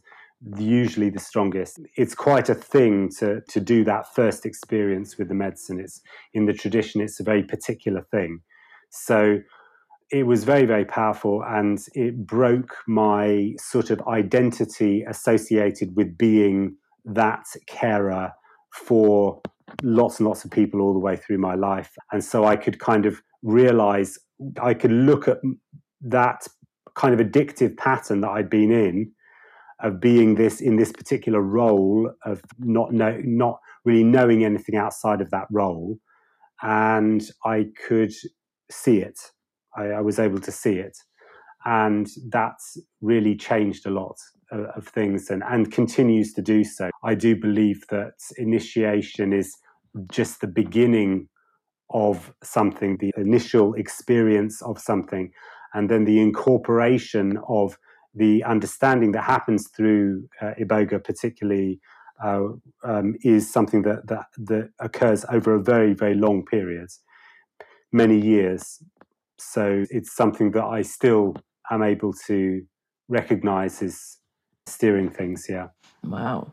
[0.56, 1.80] usually the strongest.
[1.96, 5.80] It's quite a thing to to do that first experience with the medicine.
[5.80, 6.00] It's
[6.32, 7.00] in the tradition.
[7.00, 8.40] It's a very particular thing.
[8.90, 9.38] So
[10.10, 16.76] it was very very powerful, and it broke my sort of identity associated with being
[17.04, 18.32] that carer
[18.72, 19.40] for
[19.82, 21.96] lots and lots of people all the way through my life.
[22.12, 24.18] And so I could kind of realize,
[24.60, 25.38] I could look at
[26.02, 26.46] that
[26.94, 29.12] kind of addictive pattern that I'd been in
[29.82, 35.20] of being this in this particular role of not know, not really knowing anything outside
[35.20, 35.98] of that role.
[36.62, 38.12] And I could
[38.70, 39.18] see it.
[39.76, 40.96] I, I was able to see it.
[41.64, 44.16] And that's really changed a lot
[44.50, 46.90] of things and, and continues to do so.
[47.04, 49.56] I do believe that initiation is
[50.10, 51.28] just the beginning
[51.92, 55.32] of something, the initial experience of something,
[55.74, 57.76] and then the incorporation of
[58.14, 61.80] the understanding that happens through uh, iboga, particularly,
[62.24, 62.48] uh,
[62.84, 66.88] um, is something that, that that occurs over a very very long period,
[67.92, 68.82] many years.
[69.38, 71.34] So it's something that I still
[71.70, 72.62] am able to
[73.08, 74.18] recognize as
[74.66, 75.46] steering things.
[75.48, 75.68] Yeah.
[76.04, 76.52] Wow.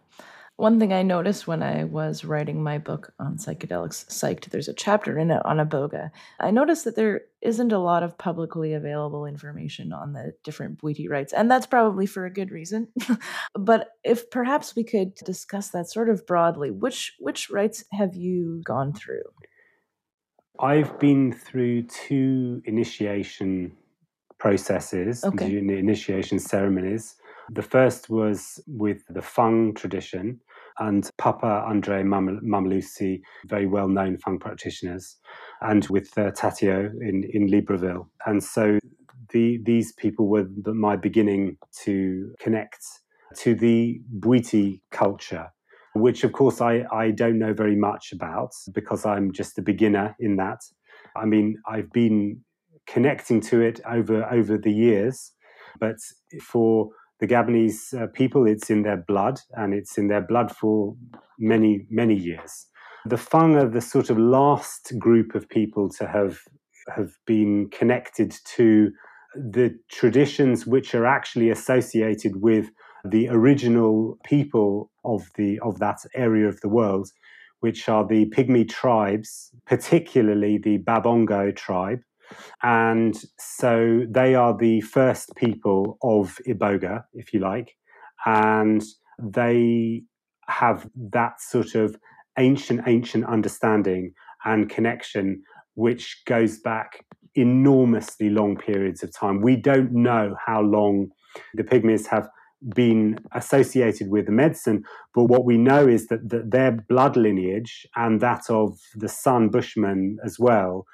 [0.57, 4.73] One thing I noticed when I was writing my book on psychedelics, Psyched, there's a
[4.73, 6.09] chapter in it on Iboga.
[6.39, 11.07] I noticed that there isn't a lot of publicly available information on the different Bwiti
[11.07, 12.87] rites, and that's probably for a good reason.
[13.53, 18.63] but if perhaps we could discuss that sort of broadly, which which rites have you
[18.65, 19.21] gone through?
[20.59, 23.73] I've been through two initiation
[24.39, 25.55] processes, okay.
[25.55, 27.15] initiation ceremonies.
[27.51, 30.41] The first was with the Fang tradition
[30.79, 35.17] and Papa Andre Mamalusi, very well known Fang practitioners,
[35.61, 38.07] and with uh, Tatio in, in Libreville.
[38.25, 38.79] And so
[39.29, 42.83] the, these people were the, my beginning to connect
[43.37, 45.47] to the Bwiti culture,
[45.95, 50.15] which of course I, I don't know very much about because I'm just a beginner
[50.19, 50.61] in that.
[51.15, 52.41] I mean, I've been
[52.85, 55.33] connecting to it over over the years,
[55.79, 55.97] but
[56.41, 60.95] for the Gabonese uh, people, it's in their blood, and it's in their blood for
[61.39, 62.67] many, many years.
[63.05, 66.39] The Fang are the sort of last group of people to have
[66.95, 68.91] have been connected to
[69.35, 72.69] the traditions which are actually associated with
[73.03, 77.09] the original people of the of that area of the world,
[77.59, 81.99] which are the Pygmy tribes, particularly the Babongo tribe,
[82.63, 87.75] and so they are the first people of Iboga, if you like.
[88.25, 88.83] And
[89.19, 90.03] they
[90.47, 91.95] have that sort of
[92.37, 94.13] ancient, ancient understanding
[94.45, 95.43] and connection,
[95.75, 99.41] which goes back enormously long periods of time.
[99.41, 101.09] We don't know how long
[101.53, 102.27] the Pygmies have
[102.73, 107.85] been associated with the medicine, but what we know is that, that their blood lineage
[107.95, 110.85] and that of the San Bushmen as well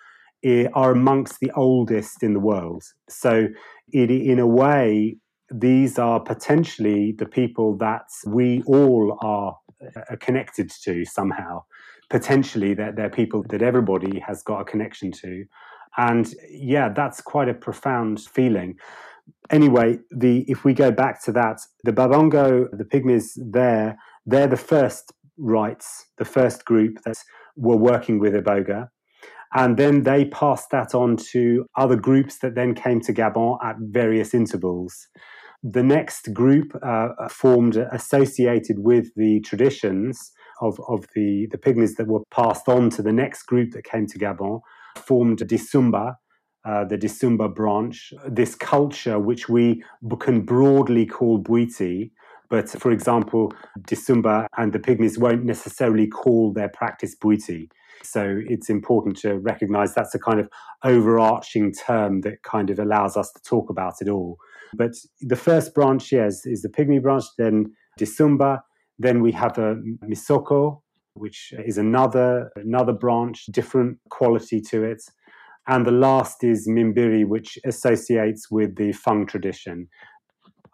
[0.73, 2.83] are amongst the oldest in the world.
[3.09, 3.47] So,
[3.91, 5.17] it, in a way,
[5.53, 9.55] these are potentially the people that we all are
[9.95, 11.63] uh, connected to somehow.
[12.09, 15.45] Potentially, they're, they're people that everybody has got a connection to.
[15.97, 18.75] And yeah, that's quite a profound feeling.
[19.51, 24.57] Anyway, the if we go back to that, the Babongo, the Pygmies there, they're the
[24.57, 27.17] first rites, the first group that
[27.55, 28.89] were working with Iboga.
[29.55, 33.75] And then they passed that on to other groups that then came to Gabon at
[33.79, 35.07] various intervals.
[35.63, 42.07] The next group uh, formed associated with the traditions of, of the, the Pygmies that
[42.07, 44.61] were passed on to the next group that came to Gabon,
[44.97, 46.15] formed Disumba,
[46.65, 49.83] uh, the Disumba branch, this culture which we
[50.19, 52.11] can broadly call Bwiti.
[52.49, 53.53] But for example,
[53.87, 57.67] Disumba and the Pygmies won't necessarily call their practice Bwiti.
[58.01, 60.49] So it's important to recognize that's a kind of
[60.83, 64.37] overarching term that kind of allows us to talk about it all.
[64.75, 68.61] But the first branch, yes, is the Pygmy branch, then Disumba,
[68.99, 70.81] then we have a Misoko,
[71.13, 75.03] which is another another branch, different quality to it.
[75.67, 79.87] And the last is Mimbiri, which associates with the Fang tradition.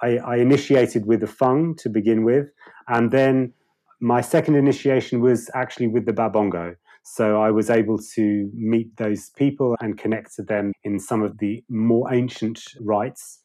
[0.01, 2.47] I, I initiated with the Fang to begin with,
[2.88, 3.53] and then
[3.99, 6.76] my second initiation was actually with the Babongo.
[7.16, 11.39] So I was able to meet those people and connect to them in some of
[11.39, 13.41] the more ancient rites.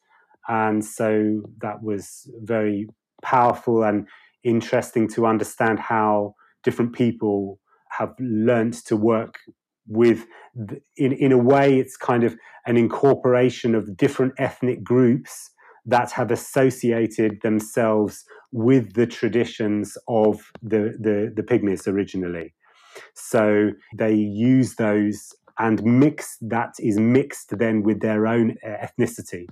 [0.47, 2.87] And so that was very
[3.23, 4.07] powerful and
[4.43, 7.59] interesting to understand how different people
[7.89, 9.39] have learned to work
[9.87, 10.25] with
[10.97, 12.35] in in a way it's kind of
[12.65, 15.51] an incorporation of different ethnic groups
[15.85, 22.53] that have associated themselves with the traditions of the the, the pygmies originally
[23.13, 29.47] so they use those and mix that is mixed then with their own ethnicity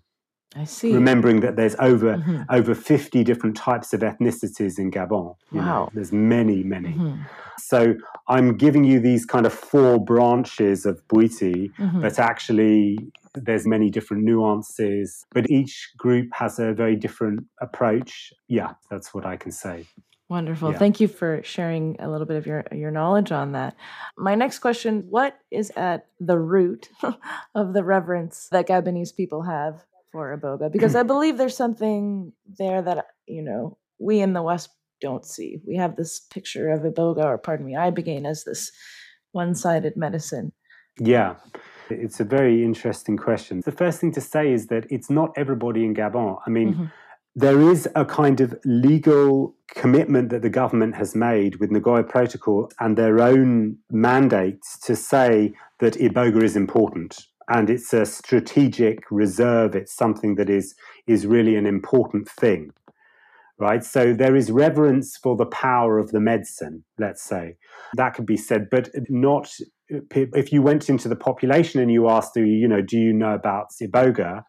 [0.55, 0.93] I see.
[0.93, 2.43] Remembering that there's over mm-hmm.
[2.49, 5.35] over 50 different types of ethnicities in Gabon.
[5.51, 5.61] wow.
[5.61, 6.89] Know, there's many, many.
[6.89, 7.21] Mm-hmm.
[7.57, 7.95] So
[8.27, 12.01] I'm giving you these kind of four branches of Bwiti, mm-hmm.
[12.01, 12.97] but actually
[13.35, 18.31] there's many different nuances, but each group has a very different approach.
[18.47, 19.87] Yeah, that's what I can say.
[20.33, 20.71] Wonderful.
[20.71, 20.79] Yeah.
[20.79, 23.75] Thank you for sharing a little bit of your, your knowledge on that.
[24.17, 26.89] My next question What is at the root
[27.55, 32.81] of the reverence that Gabonese people have for iboga because I believe there's something there
[32.81, 34.69] that you know we in the West
[35.01, 35.59] don't see.
[35.67, 38.71] We have this picture of iboga, or pardon me, ibogaine as this
[39.33, 40.51] one-sided medicine.
[40.99, 41.35] Yeah.
[41.91, 43.61] It's a very interesting question.
[43.63, 46.39] The first thing to say is that it's not everybody in Gabon.
[46.47, 46.85] I mean, mm-hmm.
[47.35, 52.71] There is a kind of legal commitment that the government has made with Nagoya Protocol
[52.79, 59.75] and their own mandates to say that Iboga is important and it's a strategic reserve.
[59.75, 60.75] It's something that is
[61.07, 62.71] is really an important thing,
[63.57, 63.83] right?
[63.83, 66.83] So there is reverence for the power of the medicine.
[66.99, 67.57] Let's say
[67.95, 69.51] that could be said, but not
[69.89, 73.67] if you went into the population and you asked, you know, do you know about
[73.81, 74.43] Iboga?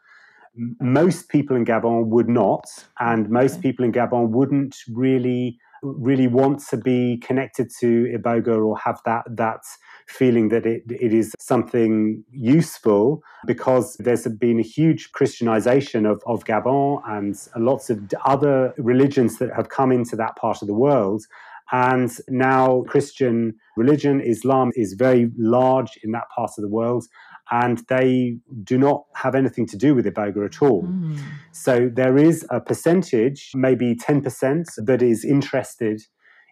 [0.81, 2.65] Most people in Gabon would not,
[3.01, 8.79] and most people in Gabon wouldn't really really want to be connected to Iboga or
[8.79, 9.61] have that that
[10.09, 16.45] feeling that it, it is something useful because there's been a huge Christianization of, of
[16.45, 21.25] Gabon and lots of other religions that have come into that part of the world.
[21.73, 27.07] And now Christian religion, Islam, is very large in that part of the world.
[27.51, 30.85] And they do not have anything to do with Iboga at all.
[30.85, 31.19] Mm.
[31.53, 36.03] So there is a percentage, maybe 10%, that is interested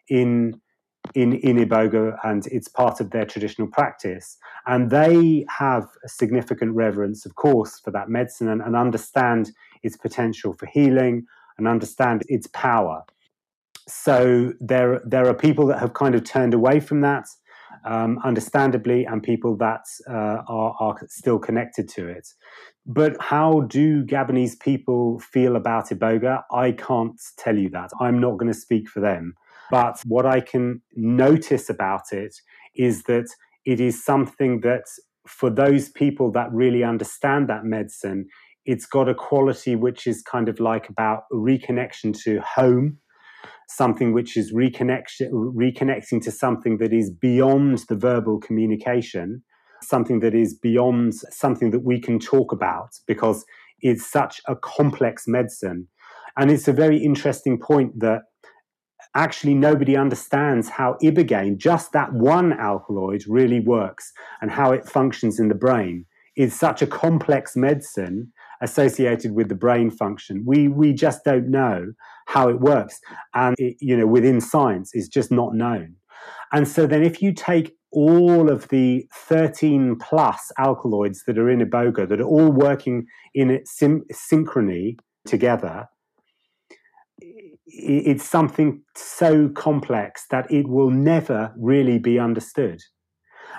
[0.08, 0.60] in
[1.14, 4.38] in, in Iboga and it's part of their traditional practice.
[4.66, 9.50] And they have a significant reverence, of course, for that medicine and, and understand
[9.82, 11.26] its potential for healing
[11.58, 13.04] and understand its power.
[13.88, 17.26] So there, there are people that have kind of turned away from that,
[17.84, 22.28] um, understandably, and people that uh, are, are still connected to it.
[22.86, 26.42] But how do Gabonese people feel about Iboga?
[26.52, 27.90] I can't tell you that.
[28.00, 29.34] I'm not going to speak for them.
[29.70, 32.34] But what I can notice about it
[32.74, 33.26] is that
[33.64, 34.84] it is something that
[35.26, 38.26] for those people that really understand that medicine,
[38.64, 42.98] it's got a quality which is kind of like about reconnection to home,
[43.76, 49.42] something which is reconnection, reconnecting to something that is beyond the verbal communication,
[49.82, 53.44] something that is beyond something that we can talk about because
[53.80, 55.88] it's such a complex medicine.
[56.36, 58.22] And it's a very interesting point that
[59.14, 65.38] actually nobody understands how ibogaine, just that one alkaloid, really works and how it functions
[65.38, 66.06] in the brain.
[66.36, 68.32] It's such a complex medicine
[68.62, 70.44] associated with the brain function.
[70.46, 71.92] We we just don't know
[72.26, 73.00] how it works,
[73.34, 75.96] and it, you know within science is just not known.
[76.52, 81.60] And so then, if you take all of the 13 plus alkaloids that are in
[81.60, 85.88] iboga that are all working in synchrony together,
[87.66, 92.80] it's something so complex that it will never really be understood.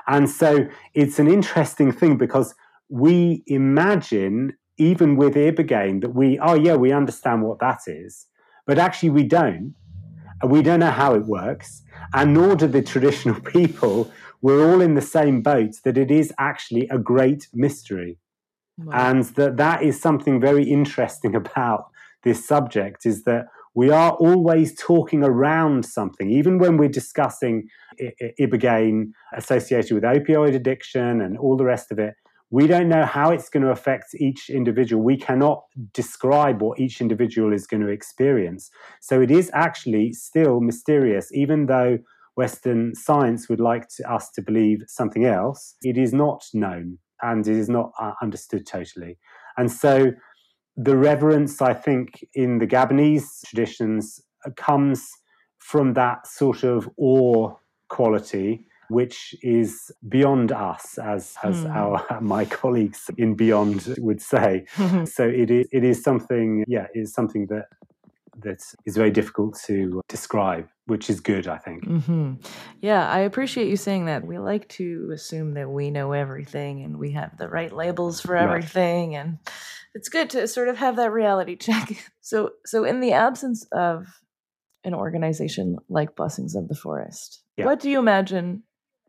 [0.07, 2.53] And so it's an interesting thing because
[2.89, 8.27] we imagine, even with Ibogaine, that we, oh, yeah, we understand what that is,
[8.65, 9.75] but actually we don't.
[10.45, 14.11] We don't know how it works, and nor do the traditional people.
[14.41, 18.17] We're all in the same boat that it is actually a great mystery.
[18.77, 19.11] Wow.
[19.11, 21.85] And that that is something very interesting about
[22.23, 23.45] this subject is that
[23.75, 27.67] we are always talking around something, even when we're discussing
[28.39, 32.15] ibogaine associated with opioid addiction and all the rest of it.
[32.53, 35.01] We don't know how it's going to affect each individual.
[35.01, 38.69] We cannot describe what each individual is going to experience.
[39.01, 41.97] So it is actually still mysterious, even though
[42.35, 45.73] Western science would like to, us to believe something else.
[45.81, 49.17] It is not known and it is not uh, understood totally.
[49.57, 50.11] And so
[50.77, 54.21] the reverence, I think, in the Gabonese traditions
[54.57, 55.09] comes
[55.57, 57.55] from that sort of awe
[57.89, 61.71] quality, which is beyond us, as as hmm.
[61.71, 64.65] our my colleagues in Beond would say.
[65.05, 67.65] so it is it is something, yeah, it is something that
[68.41, 71.85] that is very difficult to describe, which is good, I think.
[71.85, 72.33] Mm-hmm.
[72.81, 74.25] Yeah, I appreciate you saying that.
[74.25, 78.35] We like to assume that we know everything and we have the right labels for
[78.35, 79.19] everything, right.
[79.19, 79.37] and
[79.93, 82.09] it's good to sort of have that reality check.
[82.25, 84.21] So, so in the absence of
[84.85, 87.65] an organization like Blessings of the Forest, yeah.
[87.65, 88.63] what do you imagine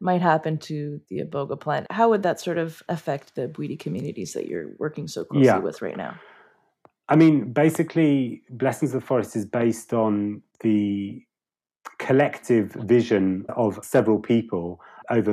[0.05, 1.86] might happen to the Iboga plant?
[1.90, 5.59] How would that sort of affect the Bwiti communities that you're working so closely yeah.
[5.59, 6.20] with right now?
[7.09, 11.22] I mean, basically, Blessings of the Forest is based on the
[11.98, 14.80] collective vision of several people
[15.11, 15.32] over,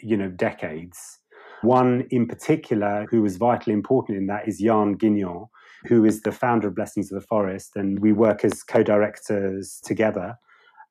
[0.00, 1.18] you know, decades.
[1.62, 5.48] One in particular who was vitally important in that is Yann Guignon,
[5.84, 10.36] who is the founder of Blessings of the Forest, and we work as co-directors together.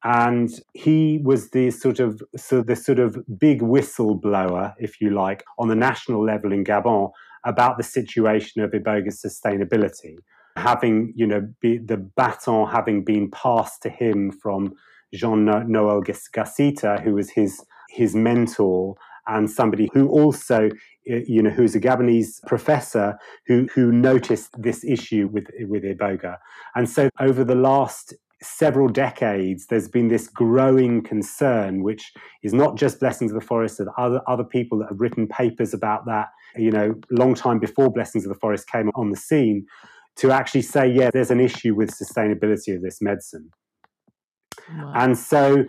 [0.03, 5.43] And he was the sort of so the sort of big whistleblower, if you like,
[5.57, 7.11] on the national level in Gabon
[7.45, 10.15] about the situation of Iboga's sustainability,
[10.55, 14.73] having, you know, be, the baton having been passed to him from
[15.13, 18.95] Jean Noel Gassita, who was his, his mentor
[19.27, 20.69] and somebody who also,
[21.05, 26.37] you know, who's a Gabonese professor who, who noticed this issue with, with Iboga.
[26.75, 32.13] And so over the last several decades, there's been this growing concern, which
[32.43, 35.73] is not just Blessings of the Forest, but other, other people that have written papers
[35.73, 39.65] about that, you know, long time before Blessings of the Forest came on the scene,
[40.17, 43.49] to actually say, yeah, there's an issue with sustainability of this medicine.
[44.69, 44.93] Wow.
[44.95, 45.65] And so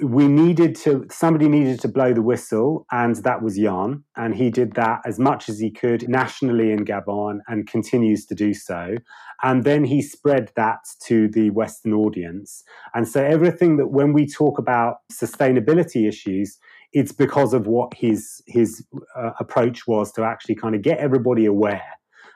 [0.00, 4.48] we needed to somebody needed to blow the whistle and that was Yann and he
[4.48, 8.96] did that as much as he could nationally in Gabon and continues to do so.
[9.42, 12.62] And then he spread that to the western audience.
[12.94, 16.58] And so everything that when we talk about sustainability issues
[16.92, 18.84] it's because of what his his
[19.16, 21.84] uh, approach was to actually kind of get everybody aware.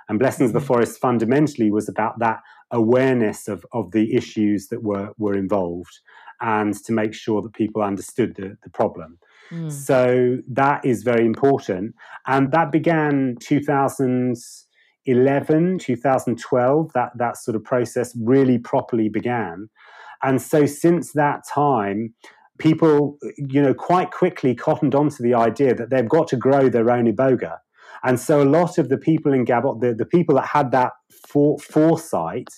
[0.09, 0.57] And blessings mm-hmm.
[0.57, 2.41] of the forest fundamentally was about that
[2.71, 6.01] awareness of, of the issues that were were involved
[6.41, 9.19] and to make sure that people understood the, the problem.
[9.51, 9.71] Mm.
[9.71, 11.95] So that is very important.
[12.27, 19.69] And that began 2011, 2012, that, that sort of process really properly began.
[20.23, 22.15] And so since that time,
[22.59, 26.91] people, you know, quite quickly cottoned onto the idea that they've got to grow their
[26.91, 27.59] own iboga.
[28.03, 30.93] And so a lot of the people in Gabon, the, the people that had that
[31.29, 32.49] for, foresight,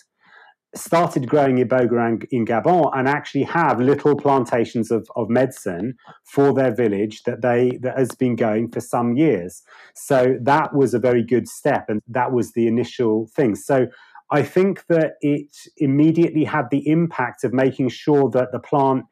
[0.75, 5.95] started growing iboga in Gabon and actually have little plantations of, of medicine
[6.25, 9.63] for their village that they that has been going for some years.
[9.95, 13.55] So that was a very good step, and that was the initial thing.
[13.55, 13.87] So
[14.31, 19.05] I think that it immediately had the impact of making sure that the plant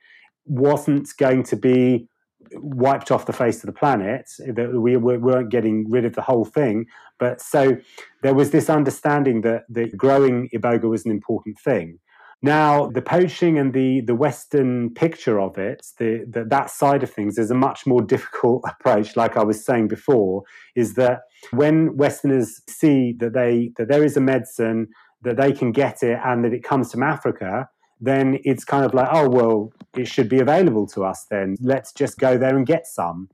[0.45, 2.09] wasn't going to be
[2.55, 4.29] wiped off the face of the planet.
[4.39, 6.87] That we weren't getting rid of the whole thing.
[7.19, 7.77] But so
[8.23, 11.99] there was this understanding that the growing iboga was an important thing.
[12.43, 17.11] Now, the poaching and the, the Western picture of it, the, the, that side of
[17.11, 19.17] things, is a much more difficult approach.
[19.17, 20.43] Like I was saying before,
[20.75, 21.21] is that
[21.53, 24.89] when Westerners see that they that there is a medicine
[25.23, 27.69] that they can get it and that it comes from Africa,
[28.01, 31.57] then it's kind of like, oh, well, it should be available to us then.
[31.61, 33.29] Let's just go there and get some.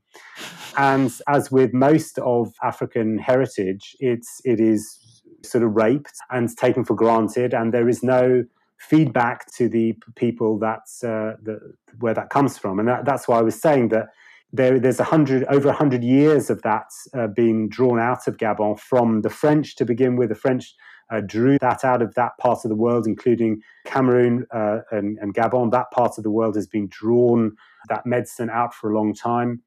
[0.77, 6.85] And as with most of African heritage, it's, it is sort of raped and taken
[6.85, 8.45] for granted, and there is no
[8.79, 12.79] feedback to the people that's uh, the, where that comes from.
[12.79, 14.07] And that, that's why I was saying that
[14.53, 18.37] there, there's a hundred over a hundred years of that uh, being drawn out of
[18.37, 20.29] Gabon from the French to begin with.
[20.29, 20.75] The French
[21.13, 25.35] uh, drew that out of that part of the world, including Cameroon uh, and, and,
[25.35, 25.71] Gabon.
[25.71, 27.53] That part of the world has been drawn
[27.89, 29.63] that medicine out for a long time.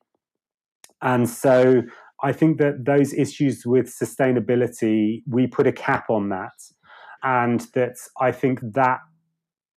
[1.02, 1.84] And so
[2.24, 6.54] I think that those issues with sustainability, we put a cap on that.
[7.22, 9.00] And that I think that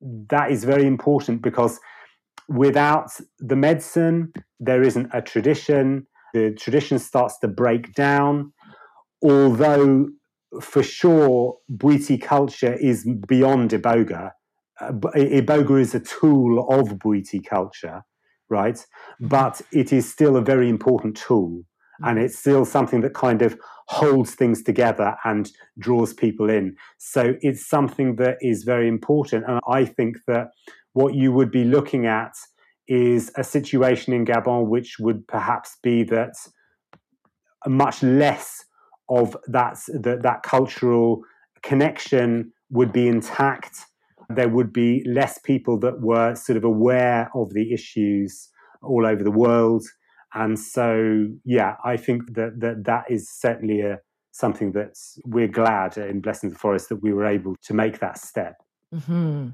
[0.01, 1.81] that is very important because
[2.49, 6.07] without the medicine, there isn't a tradition.
[6.33, 8.53] The tradition starts to break down.
[9.23, 10.09] Although
[10.61, 14.33] for sure, Bwiti culture is beyond Iboga.
[14.81, 18.03] Uh, Iboga is a tool of Bwiti culture,
[18.49, 18.85] right?
[19.21, 21.63] But it is still a very important tool.
[22.01, 22.27] And mm-hmm.
[22.27, 26.77] it's still something that kind of holds things together and draws people in.
[26.99, 29.45] So it's something that is very important.
[29.49, 30.49] And I think that
[30.93, 32.35] what you would be looking at
[32.87, 36.35] is a situation in Gabon which would perhaps be that
[37.67, 38.65] much less
[39.09, 41.23] of that, that, that cultural
[41.63, 43.87] connection would be intact.
[44.29, 48.51] There would be less people that were sort of aware of the issues
[48.83, 49.85] all over the world.
[50.35, 53.99] And so, yeah, I think that that, that is certainly a,
[54.33, 54.93] something that
[55.25, 58.57] we're glad in Blessing the Forest that we were able to make that step.
[58.95, 59.49] Mm-hmm.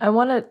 [0.00, 0.46] I want to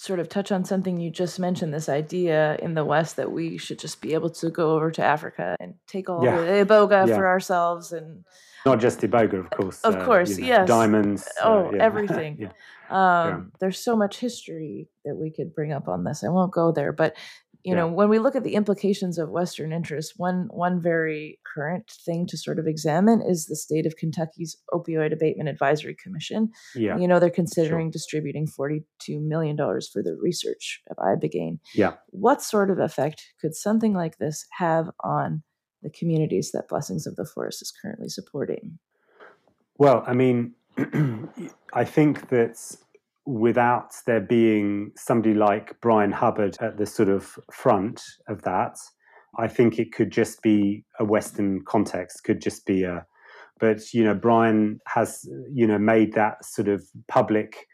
[0.00, 3.58] sort of touch on something you just mentioned this idea in the West that we
[3.58, 6.40] should just be able to go over to Africa and take all Yeah.
[6.40, 7.16] the iboga Yeah.
[7.16, 8.24] for ourselves and
[8.64, 9.80] Not just Iboga, of course.
[9.82, 10.68] Of uh, course, you know, yes.
[10.68, 11.28] Diamonds.
[11.42, 11.82] uh, Oh, yeah.
[11.84, 12.36] everything.
[12.44, 12.52] yeah.
[12.90, 16.24] um, there's so much history that we could bring up on this.
[16.24, 17.14] I won't go there, but
[17.64, 21.90] you know, when we look at the implications of Western interests, one one very current
[22.04, 26.50] thing to sort of examine is the state of Kentucky's opioid abatement advisory commission.
[26.74, 26.96] Yeah.
[26.96, 28.82] You know, they're considering distributing $42
[29.20, 31.58] million for the research of Ibogaine.
[31.74, 31.94] Yeah.
[32.08, 35.42] What sort of effect could something like this have on
[35.82, 38.78] the communities that Blessings of the Forest is currently supporting?
[39.78, 40.54] Well, I mean,
[41.72, 42.76] I think that
[43.26, 48.76] without there being somebody like Bryan Hubbard at the sort of front of that,
[49.38, 53.06] I think it could just be a Western context, could just be a.
[53.58, 57.66] But you know, Bryan has you know made that sort of public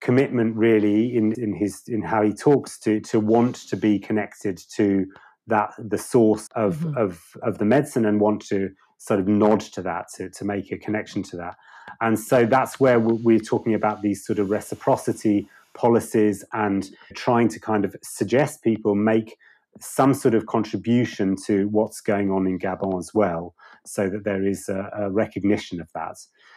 [0.00, 4.58] commitment really in in his in how he talks to to want to be connected
[4.76, 5.06] to
[5.46, 6.96] that the source of Mhm.
[6.96, 10.70] of of the medicine and want to sort of nod to that to, to make
[10.72, 11.56] a connection to that
[12.00, 17.48] and so that's where we- we're talking about these sort of reciprocity policies and trying
[17.48, 19.36] to kind of suggest people make
[19.78, 23.54] some sort of contribution to what's going on in Gabon as well,
[23.86, 26.16] so that there is a, a recognition of that.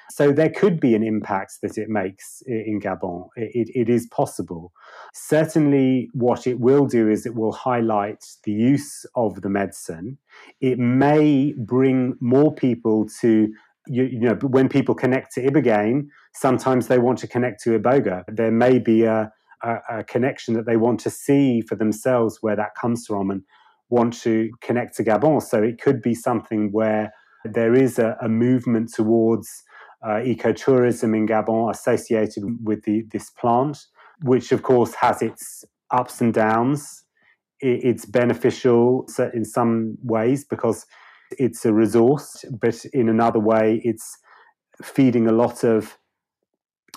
[0.10, 3.30] So there could be an impact that it makes in Gabon.
[3.36, 4.74] It, it is possible.
[5.14, 10.18] Certainly, what it will do is it will highlight the use of the medicine.
[10.60, 13.54] It may bring more people to
[13.88, 18.24] you, you know, when people connect to Ibogaine, sometimes they want to connect to Iboga.
[18.28, 19.32] There may be a,
[19.64, 23.44] a, a connection that they want to see for themselves where that comes from and
[23.90, 25.42] want to connect to Gabon.
[25.42, 27.12] So it could be something where
[27.46, 29.64] there is a, a movement towards
[30.06, 33.78] uh, ecotourism in Gabon associated with the, this plant,
[34.24, 37.04] which of course has its ups and downs.
[37.64, 40.86] I- It's beneficial in some ways because
[41.40, 44.18] it's a resource, but in another way, it's
[44.82, 45.98] feeding a lot of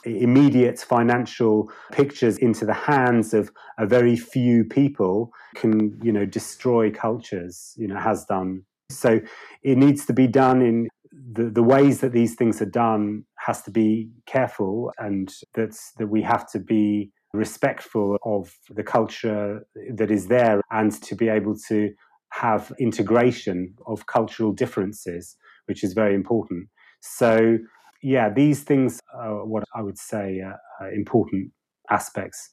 [0.05, 6.91] immediate financial pictures into the hands of a very few people can you know destroy
[6.91, 8.62] cultures you know has done.
[8.91, 9.20] So
[9.62, 10.89] it needs to be done in
[11.32, 16.07] the, the ways that these things are done has to be careful and that's that
[16.07, 21.57] we have to be respectful of the culture that is there and to be able
[21.68, 21.93] to
[22.41, 26.68] have integration of cultural differences which is very important
[27.01, 27.59] so
[28.03, 30.61] yeah, these things are what I would say are,
[30.93, 31.53] important
[31.91, 32.53] aspects.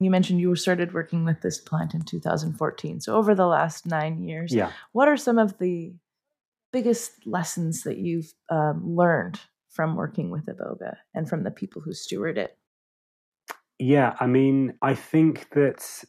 [0.00, 3.00] You mentioned you started working with this plant in 2014.
[3.00, 4.72] So, over the last nine years, Yeah.
[4.92, 5.94] what are some of the
[6.72, 9.40] biggest lessons that you've um, learned
[9.70, 12.58] from working with Iboga and from the people who steward it?
[13.78, 16.04] Yeah, I mean, I think that,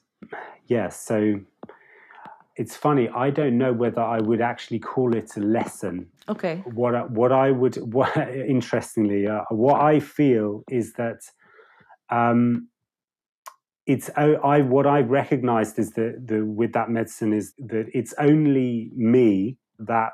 [0.68, 1.40] yeah, so
[2.56, 3.10] it's funny.
[3.10, 6.08] I don't know whether I would actually call it a lesson.
[6.30, 6.64] Okay.
[6.74, 11.22] What I, what I would, what, interestingly, uh, what I feel is that
[12.10, 12.70] um,
[13.86, 18.90] it's I what I've recognized is that the with that medicine is that it's only
[18.96, 20.14] me that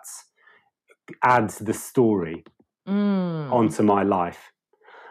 [1.23, 2.43] adds the story
[2.87, 3.51] Mm.
[3.53, 4.51] onto my life.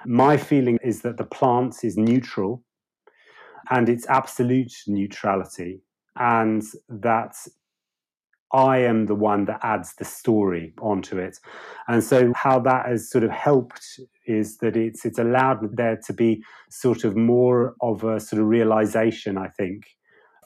[0.05, 2.65] My feeling is that the plant is neutral
[3.71, 5.81] and it's absolute neutrality,
[6.17, 7.35] and that
[8.53, 11.39] I am the one that adds the story onto it.
[11.87, 16.13] And so, how that has sort of helped is that it's it's allowed there to
[16.13, 19.85] be sort of more of a sort of realization, I think,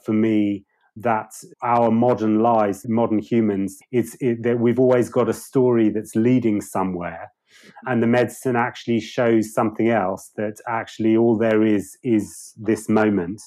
[0.05, 0.65] for me
[0.97, 6.15] that our modern lives, modern humans, it's it, that we've always got a story that's
[6.15, 7.31] leading somewhere,
[7.87, 10.31] and the medicine actually shows something else.
[10.37, 13.41] That actually all there is is this moment,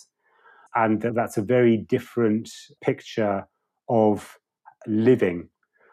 [0.74, 2.50] and that that's a very different
[2.82, 3.46] picture
[3.88, 4.38] of
[4.86, 5.48] living,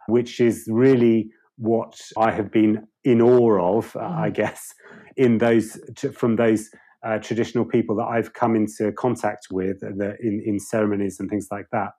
[0.08, 4.36] which is really what I have been in awe of, uh, I Mhm.
[4.36, 4.74] guess,
[5.18, 6.70] in those t- from those
[7.04, 11.30] uh, traditional people that I've come into contact with uh, the, in in ceremonies and
[11.30, 11.92] things like that,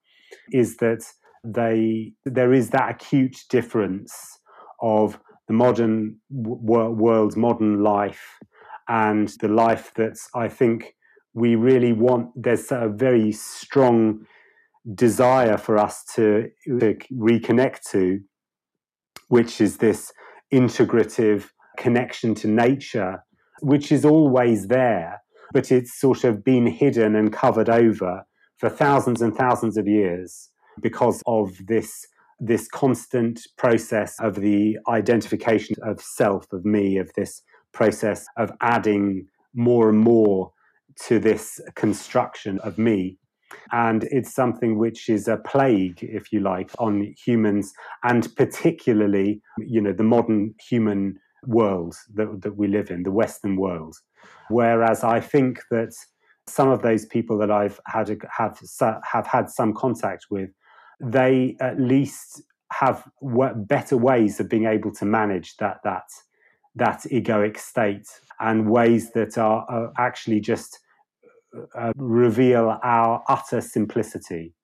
[0.53, 1.05] is that
[1.45, 4.41] they there is that acute difference
[4.83, 8.39] of the modern w- world, modern life,
[8.89, 10.96] and the life that I think
[11.37, 12.31] we really want.
[12.35, 14.27] There's a very strong
[14.95, 18.21] desire for us to, to reconnect to,
[19.29, 20.13] which is this
[20.53, 23.23] integrative connection to nature,
[23.61, 25.21] which is always there,
[25.53, 28.27] but it's sort of been hidden and covered over
[28.57, 32.07] for thousands and thousands of years because of this
[32.39, 37.41] this constant process of the identification of self of me of this
[37.73, 40.53] process of adding more and more
[41.05, 43.19] to this construction of me.
[43.73, 47.73] And it's something which is a plague, if you like, on humans
[48.03, 53.57] and particularly, you know, the modern human world that, that we live in, the Western
[53.57, 53.97] world.
[54.49, 55.93] Whereas I think that
[56.49, 58.59] some of those people that I've had have
[59.05, 60.51] have had some contact with,
[61.01, 62.43] they at least
[62.73, 63.09] have
[63.67, 66.05] better ways of being able to manage that that
[66.75, 68.07] that egoic state
[68.39, 70.79] and ways that are, are actually just
[71.75, 74.55] uh, reveal our utter simplicity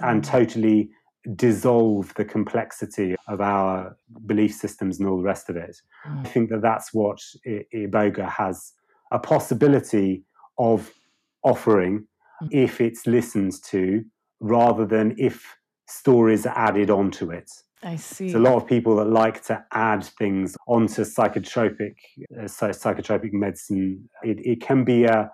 [0.00, 0.26] and mm.
[0.26, 0.90] totally
[1.36, 5.76] dissolve the complexity of our belief systems and all the rest of it.
[6.06, 6.26] Mm.
[6.26, 8.72] I think that that's what I- Iboga has
[9.12, 10.24] a possibility
[10.58, 10.90] of
[11.44, 12.06] offering
[12.42, 12.48] mm.
[12.50, 14.04] if it's listened to
[14.40, 15.56] rather than if
[15.86, 17.50] stories are added onto it.
[17.84, 18.24] I see.
[18.24, 21.94] There's a lot of people that like to add things onto psychotropic
[22.38, 24.08] uh, psychotropic medicine.
[24.22, 25.30] It, it can be a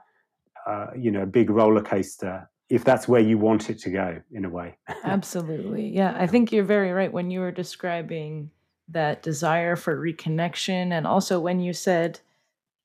[0.66, 4.20] uh, you know a big roller coaster if that's where you want it to go
[4.30, 4.76] in a way.
[5.04, 6.14] Absolutely, yeah.
[6.18, 8.50] I think you're very right when you were describing
[8.88, 12.20] that desire for reconnection, and also when you said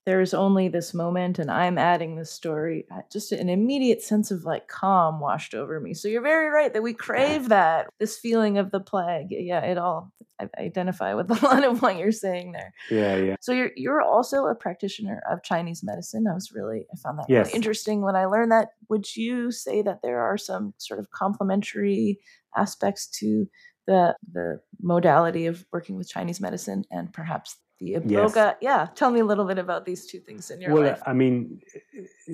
[0.05, 4.43] there's only this moment and I'm adding this story, uh, just an immediate sense of
[4.43, 5.93] like calm washed over me.
[5.93, 9.27] So you're very right that we crave that, this feeling of the plague.
[9.29, 12.73] Yeah, it all I identify with a lot of what you're saying there.
[12.89, 13.35] Yeah, yeah.
[13.39, 16.25] So you're you're also a practitioner of Chinese medicine.
[16.29, 17.47] I was really I found that yes.
[17.47, 18.69] really interesting when I learned that.
[18.89, 22.19] Would you say that there are some sort of complementary
[22.55, 23.47] aspects to
[23.87, 28.36] the the modality of working with Chinese medicine and perhaps the iboga.
[28.36, 28.55] Yes.
[28.61, 31.01] Yeah, tell me a little bit about these two things in your well, life.
[31.05, 31.61] I mean,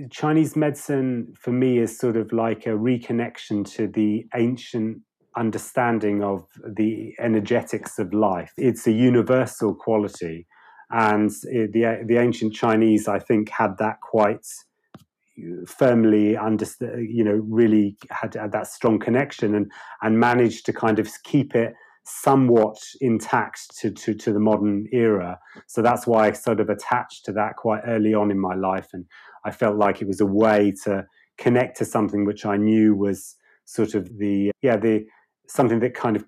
[0.10, 5.02] Chinese medicine for me is sort of like a reconnection to the ancient
[5.36, 8.52] understanding of the energetics of life.
[8.58, 10.48] It's a universal quality,
[10.92, 14.46] and the the ancient Chinese, I think, had that quite
[14.98, 17.06] uh, firmly understood.
[17.10, 19.72] You know, really had, had that strong connection and
[20.02, 21.74] and managed to kind of keep it
[22.10, 25.39] somewhat intact to, to, to the modern era.
[25.68, 28.88] So that's why I sort of attached to that quite early on in my life.
[28.93, 29.05] And
[29.45, 31.05] I felt like it was a way to
[31.38, 33.36] connect to something which I knew was
[33.66, 35.05] sort of the, yeah, the,
[35.47, 36.26] something that kind of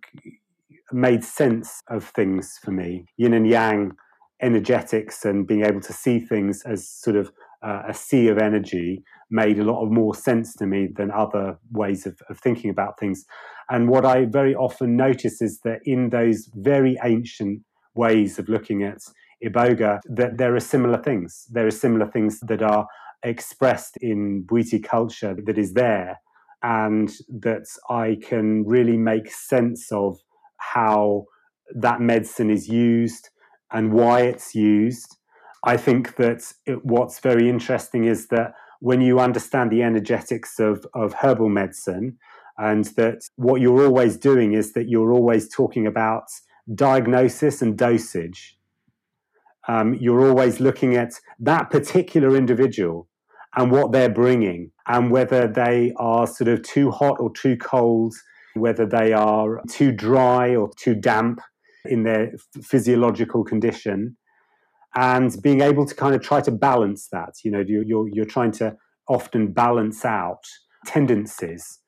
[0.92, 3.06] made sense of things for me.
[3.18, 3.94] Yin and yang
[4.42, 7.32] energetics and being able to see things as sort of
[7.64, 11.58] uh, a sea of energy made a lot of more sense to me than other
[11.72, 13.26] ways of, of thinking about things.
[13.70, 17.62] And what I very often notice is that in those very ancient
[17.96, 19.00] ways of looking at
[19.44, 21.46] iboga, that there are similar things.
[21.50, 22.86] There are similar things that are
[23.24, 26.20] expressed in Bwiti culture that is there,
[26.64, 30.18] and that I can really make sense of
[30.58, 31.26] how
[31.74, 33.30] that medicine is used
[33.72, 35.18] and why it's used.
[35.64, 40.86] I think that it, what's very interesting is that when you understand the energetics of,
[40.94, 42.18] of herbal medicine,
[42.58, 46.26] and that what you're always doing is that you're always talking about
[46.76, 48.58] diagnosis and dosage.
[49.68, 53.08] Um, you're always looking at that particular individual
[53.56, 58.16] and what they're bringing, and whether they are sort of too hot or too cold,
[58.54, 61.42] whether they are too dry or too damp
[61.86, 62.34] in their
[62.64, 64.16] physiological condition
[64.96, 67.36] and being able to kind of try to balance that.
[67.44, 68.76] You know, you're, you're, trying to
[69.08, 70.44] often balance out
[70.86, 71.80] tendencies.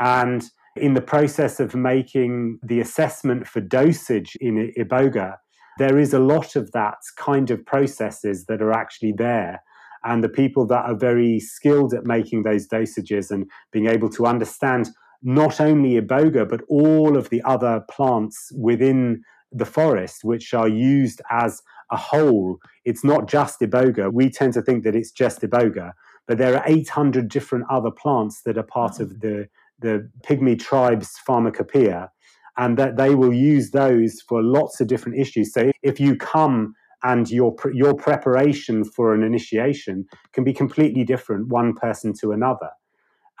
[0.00, 0.44] And
[0.76, 5.36] in the process of making the assessment for dosage in Iboga,
[5.78, 9.62] there is a lot of that kind of processes that are actually there.
[10.04, 14.26] And the people that are very skilled at making those dosages and being able to
[14.26, 14.90] understand
[15.22, 21.20] not only Iboga, but all of the other plants within the forest, which are used
[21.30, 22.58] as a whole.
[22.84, 24.12] It's not just iboga.
[24.12, 25.92] We tend to think that it's just iboga,
[26.26, 29.20] but there are 800 different other plants that are part of mm.
[29.20, 29.48] the,
[29.80, 32.10] the pygmy tribe's pharmacopoeia,
[32.56, 35.52] and that they will use those for lots of different issues.
[35.52, 41.48] So if you come and your your preparation for an initiation can be completely different
[41.48, 42.70] one person to another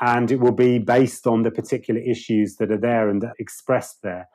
[0.00, 4.28] and it will be based on the particular issues that are there and expressed there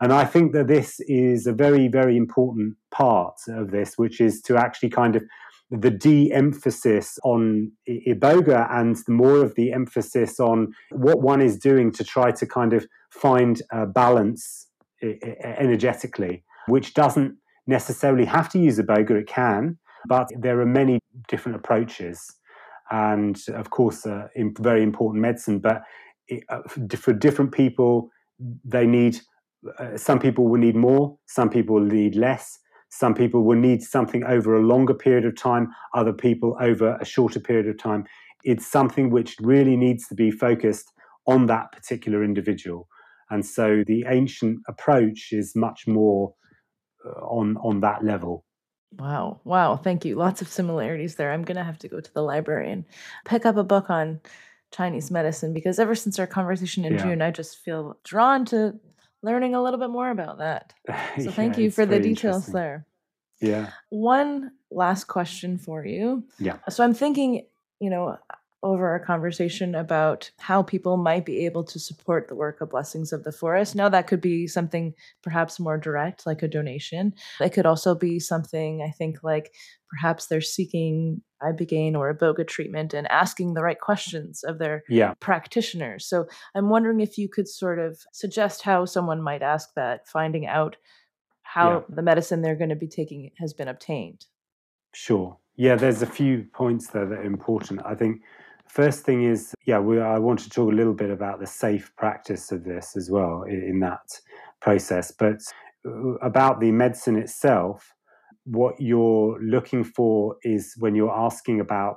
[0.00, 4.40] and I think that this is a very, very important part of this, which is
[4.42, 5.22] to actually kind of
[5.70, 11.92] the de emphasis on iboga and more of the emphasis on what one is doing
[11.92, 14.66] to try to kind of find a balance
[15.02, 17.36] energetically, which doesn't
[17.66, 19.78] necessarily have to use iboga, it can,
[20.08, 20.98] but there are many
[21.28, 22.20] different approaches.
[22.90, 24.28] And of course, uh,
[24.58, 25.82] very important medicine, but
[26.26, 28.10] it, uh, for different people,
[28.64, 29.20] they need
[29.78, 32.58] uh, some people will need more, some people will need less.
[32.92, 37.04] Some people will need something over a longer period of time, other people over a
[37.04, 38.04] shorter period of time.
[38.42, 40.90] It's something which really needs to be focused
[41.26, 42.88] on that particular individual.
[43.30, 46.34] And so the ancient approach is much more
[47.06, 48.44] uh, on on that level.
[48.98, 49.40] Wow.
[49.44, 49.76] Wow.
[49.76, 50.16] Thank you.
[50.16, 51.30] Lots of similarities there.
[51.30, 52.84] I'm going to have to go to the library and
[53.24, 54.20] pick up a book on
[54.72, 57.02] Chinese medicine because ever since our conversation in yeah.
[57.04, 58.80] June, I just feel drawn to
[59.22, 60.72] learning a little bit more about that.
[61.16, 62.86] So yeah, thank you for the details there.
[63.40, 63.70] Yeah.
[63.88, 66.24] One last question for you.
[66.38, 66.58] Yeah.
[66.68, 67.46] So I'm thinking,
[67.80, 68.18] you know,
[68.62, 73.12] over a conversation about how people might be able to support the work of Blessings
[73.12, 73.74] of the Forest.
[73.74, 77.14] Now, that could be something perhaps more direct, like a donation.
[77.40, 79.54] It could also be something, I think, like
[79.88, 85.14] perhaps they're seeking ibogaine or iboga treatment and asking the right questions of their yeah.
[85.20, 86.06] practitioners.
[86.06, 90.46] So I'm wondering if you could sort of suggest how someone might ask that, finding
[90.46, 90.76] out
[91.42, 91.96] how yeah.
[91.96, 94.26] the medicine they're going to be taking has been obtained.
[94.92, 95.38] Sure.
[95.56, 97.80] Yeah, there's a few points there that are important.
[97.84, 98.22] I think
[98.70, 101.90] First thing is, yeah, we, I want to talk a little bit about the safe
[101.96, 104.20] practice of this as well in, in that
[104.60, 105.10] process.
[105.10, 105.40] But
[105.84, 107.92] uh, about the medicine itself,
[108.44, 111.96] what you're looking for is when you're asking about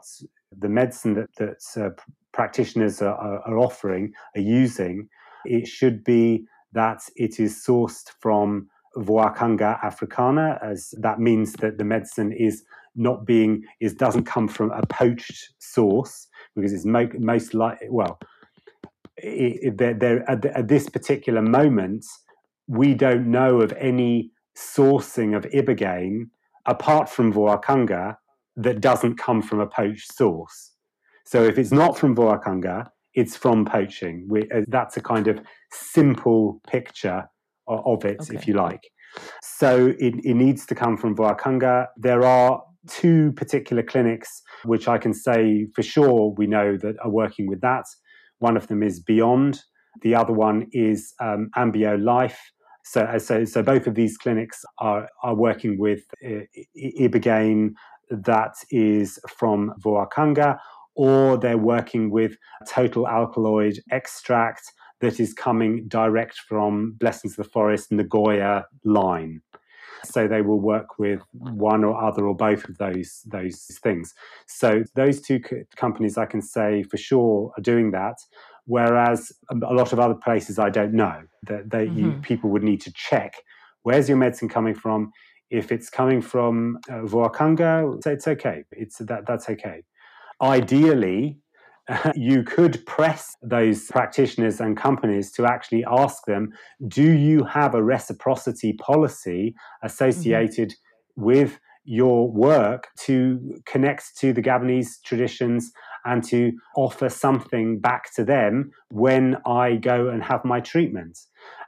[0.58, 1.90] the medicine that, that uh,
[2.32, 5.08] practitioners are, are, offering, are using,
[5.46, 8.68] it should be that it is sourced from
[8.98, 12.64] Voacanga africana, as that means that the medicine is
[12.96, 18.20] not being is doesn't come from a poached source because it's mo- most likely, well,
[19.18, 22.06] it, it, they're, at, at, this particular moment,
[22.68, 26.26] we don't know of any sourcing of ibogaine
[26.66, 28.16] apart from Voacanga
[28.56, 30.72] that doesn't come from a poached source.
[31.26, 34.26] So if it's not from Voacanga, it's from poaching.
[34.28, 35.42] We, uh, that's a kind of
[35.72, 37.28] simple picture
[37.68, 38.36] of, of it, okay.
[38.36, 38.82] if you like.
[39.42, 41.88] So it, it needs to come from Voacanga.
[41.98, 47.10] There are two particular clinics which I can say for sure we know that are
[47.10, 47.86] working with that.
[48.40, 49.60] One of them is Beond,
[50.02, 52.40] the other one is um, Ambio Life.
[52.86, 56.42] So, uh, so, so both of these clinics are, are working with uh,
[56.78, 57.74] Ibogaine
[58.10, 60.58] that is from Voacanga,
[60.96, 62.36] or they're working with
[62.68, 64.64] total alkaloid extract
[65.00, 69.42] that is coming direct from Blessings of the Forest Nagoya line.
[70.06, 74.14] So they will work with one or other or both of those those things.
[74.48, 78.18] So those two co- companies, I can say for sure, are doing that.
[78.66, 82.00] Whereas a lot of other places, I don't know that they, mm-hmm.
[82.00, 83.36] you, people would need to check
[83.84, 85.12] where's your medicine coming from.
[85.50, 88.64] If it's coming from uh, Voacanga, it's okay.
[88.72, 89.84] It's that that's okay.
[90.42, 91.38] Ideally,
[92.16, 96.50] you could press those practitioners and companies to actually ask them
[96.88, 99.54] do you have a reciprocity policy
[99.84, 101.24] associated mm-hmm.
[101.24, 105.72] with your work to connect to the Gabonese traditions
[106.06, 111.18] and to offer something back to them when I go and have my treatment.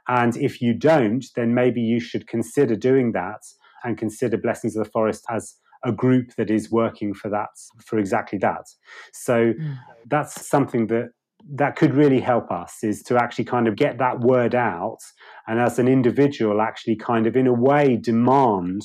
[0.08, 3.42] And if you don't, then maybe you should consider doing that
[3.84, 5.54] and consider Blessings of the Forest as
[5.86, 7.48] a group that is working for that
[7.84, 8.64] for exactly that.
[9.12, 9.78] So mm.
[10.06, 11.10] that's something that
[11.54, 14.98] that could really help us is to actually kind of get that word out
[15.46, 18.82] and as an individual actually kind of in a way demand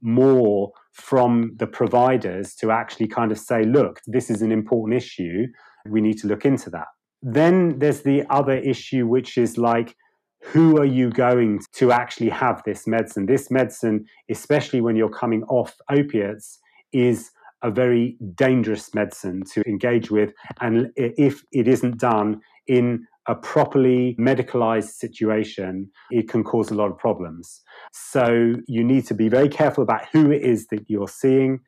[0.00, 5.46] more from the providers to actually kind of say look this is an important issue.
[5.86, 6.86] We need to look into that.
[7.20, 9.94] Then there's the other issue which is like
[10.40, 13.26] who are you going to actually have this medicine?
[13.26, 16.58] This medicine, especially when you're coming off opiates,
[16.92, 17.30] is
[17.62, 20.32] a very dangerous medicine to engage with.
[20.60, 26.90] And if it isn't done in a properly medicalized situation, it can cause a lot
[26.90, 27.60] of problems.
[27.92, 31.60] So you need to be very careful about who it is that you're seeing.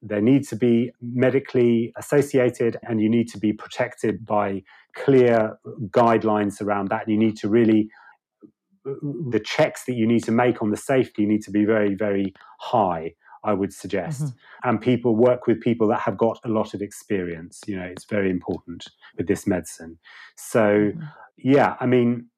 [0.00, 4.62] There need to be medically associated and you need to be protected by
[4.94, 5.58] clear
[5.88, 7.08] guidelines around that.
[7.08, 7.88] You need to really
[9.30, 12.34] the checks that you need to make on the safety need to be very, very
[12.60, 13.14] high.
[13.44, 14.22] I would suggest.
[14.22, 14.68] Mm-hmm.
[14.68, 17.60] And people work with people that have got a lot of experience.
[17.66, 18.86] You know, it's very important
[19.16, 19.98] with this medicine.
[20.36, 21.02] So, mm-hmm.
[21.36, 22.28] yeah, I mean,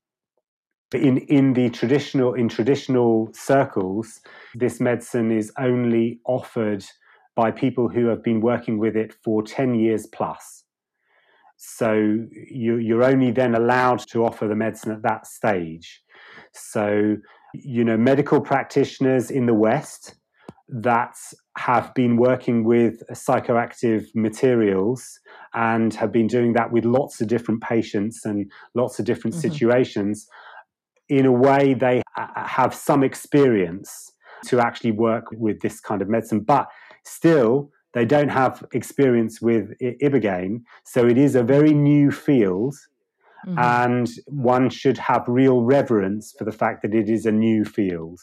[0.92, 4.20] in in the traditional in traditional circles,
[4.54, 6.84] this medicine is only offered
[7.34, 10.64] by people who have been working with it for ten years plus.
[11.62, 11.92] So
[12.50, 16.02] you, you're only then allowed to offer the medicine at that stage.
[16.52, 17.16] So,
[17.54, 20.14] you know, medical practitioners in the West
[20.68, 21.16] that
[21.58, 25.18] have been working with psychoactive materials
[25.54, 29.50] and have been doing that with lots of different patients and lots of different mm-hmm.
[29.50, 30.26] situations.
[31.08, 32.02] In a way, they
[32.36, 34.12] have some experience
[34.46, 36.40] to actually work with this kind of medicine.
[36.40, 36.68] But
[37.04, 42.76] still, they don't have experience with ibogaine, so it is a very new field.
[43.46, 43.58] Mm-hmm.
[43.58, 48.20] And one should have real reverence for the fact that it is a new field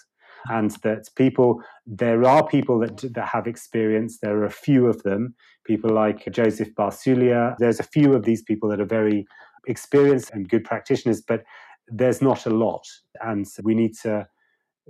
[0.49, 4.19] and that people there are people that that have experience.
[4.19, 5.35] There are a few of them.
[5.65, 7.55] People like Joseph Barsuglia.
[7.59, 9.25] There's a few of these people that are very
[9.67, 11.43] experienced and good practitioners but
[11.87, 12.85] there's not a lot.
[13.21, 14.27] And we need to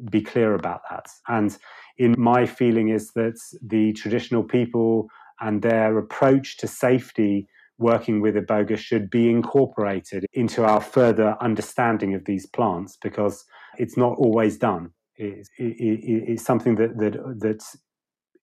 [0.10, 1.08] be clear about that.
[1.28, 1.58] And
[1.98, 5.08] in my feeling is that the traditional people
[5.40, 7.48] and their approach to safety
[7.78, 13.46] working with iboga should be incorporated into our further understanding of these plants because
[13.78, 14.92] it's not always done.
[15.16, 17.64] It's, it, it, it's something that that that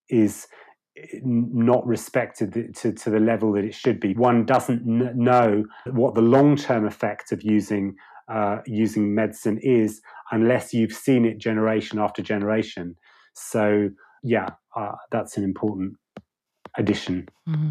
[0.08, 0.46] is
[1.24, 4.14] not respected to, to the level that it should be.
[4.14, 7.96] One doesn't know what the long term effect of using
[8.28, 12.96] uh, using medicine is unless you've seen it generation after generation.
[13.34, 13.90] So
[14.22, 15.94] yeah, uh, that's an important
[16.78, 17.28] addition.
[17.48, 17.70] Mm-hmm.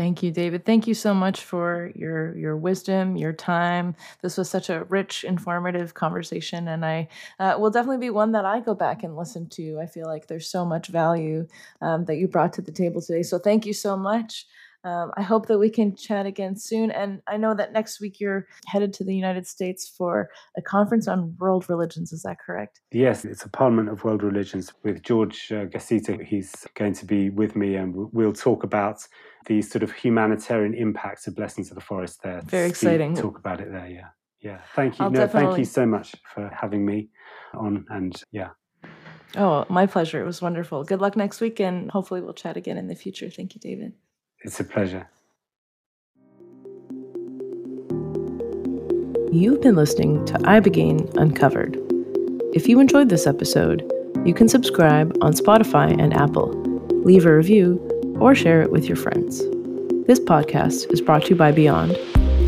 [0.00, 0.64] Thank you, David.
[0.64, 3.94] Thank you so much for your your wisdom, your time.
[4.22, 8.46] This was such a rich, informative conversation, and I uh, will definitely be one that
[8.46, 9.78] I go back and listen to.
[9.78, 11.46] I feel like there's so much value
[11.82, 13.22] um, that you brought to the table today.
[13.22, 14.46] So thank you so much.
[14.82, 16.90] Um, I hope that we can chat again soon.
[16.90, 21.06] And I know that next week you're headed to the United States for a conference
[21.06, 22.12] on world religions.
[22.12, 22.80] Is that correct?
[22.90, 26.24] Yes, it's a Parliament of World Religions with George uh, Gassita.
[26.24, 29.06] He's going to be with me, and we'll talk about
[29.46, 32.40] the sort of humanitarian impacts of Blessings of the Forest there.
[32.44, 33.14] Very exciting.
[33.14, 34.08] Talk about it there, yeah.
[34.40, 34.60] Yeah.
[34.74, 35.04] Thank you.
[35.04, 35.48] I'll no, definitely...
[35.48, 37.10] thank you so much for having me
[37.52, 37.84] on.
[37.90, 38.50] And yeah.
[39.36, 40.20] Oh, my pleasure.
[40.20, 40.84] It was wonderful.
[40.84, 43.28] Good luck next week, and hopefully we'll chat again in the future.
[43.28, 43.92] Thank you, David.
[44.42, 45.06] It's a pleasure.
[49.30, 51.76] You've been listening to Ibogaine Uncovered.
[52.54, 53.88] If you enjoyed this episode,
[54.24, 56.52] you can subscribe on Spotify and Apple,
[57.04, 57.76] leave a review,
[58.18, 59.40] or share it with your friends.
[60.06, 61.96] This podcast is brought to you by Beond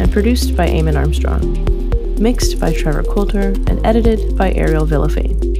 [0.01, 5.52] and produced by Eamon Armstrong, mixed by Trevor Coulter, and edited by Ariel Villafane.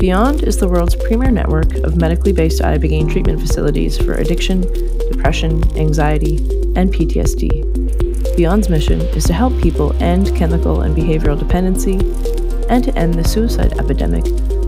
[0.00, 4.62] Beond is the world's premier network of medically based ibogaine treatment facilities for addiction,
[5.10, 6.36] depression, anxiety,
[6.74, 7.50] and PTSD.
[8.34, 11.98] Beond's mission is to help people end chemical and behavioral dependency
[12.70, 14.24] and to end the suicide epidemic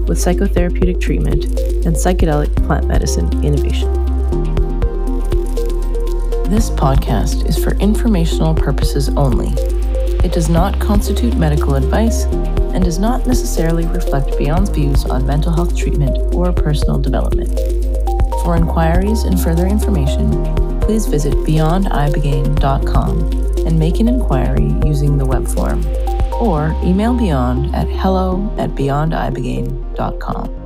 [0.07, 1.47] with psychotherapeutic treatment
[1.87, 3.91] and psychedelic plant medicine innovation.
[6.51, 9.49] This podcast is for informational purposes only.
[10.23, 12.27] It does not constitute medical advice
[12.75, 17.59] and does not necessarily reflect Beond's views on mental health treatment or personal development.
[18.43, 25.47] For inquiries and further information, please visit beondibogaine.com and make an inquiry using the web
[25.47, 25.87] form,
[26.35, 30.62] or email Beond at hello at beondibogaine.com.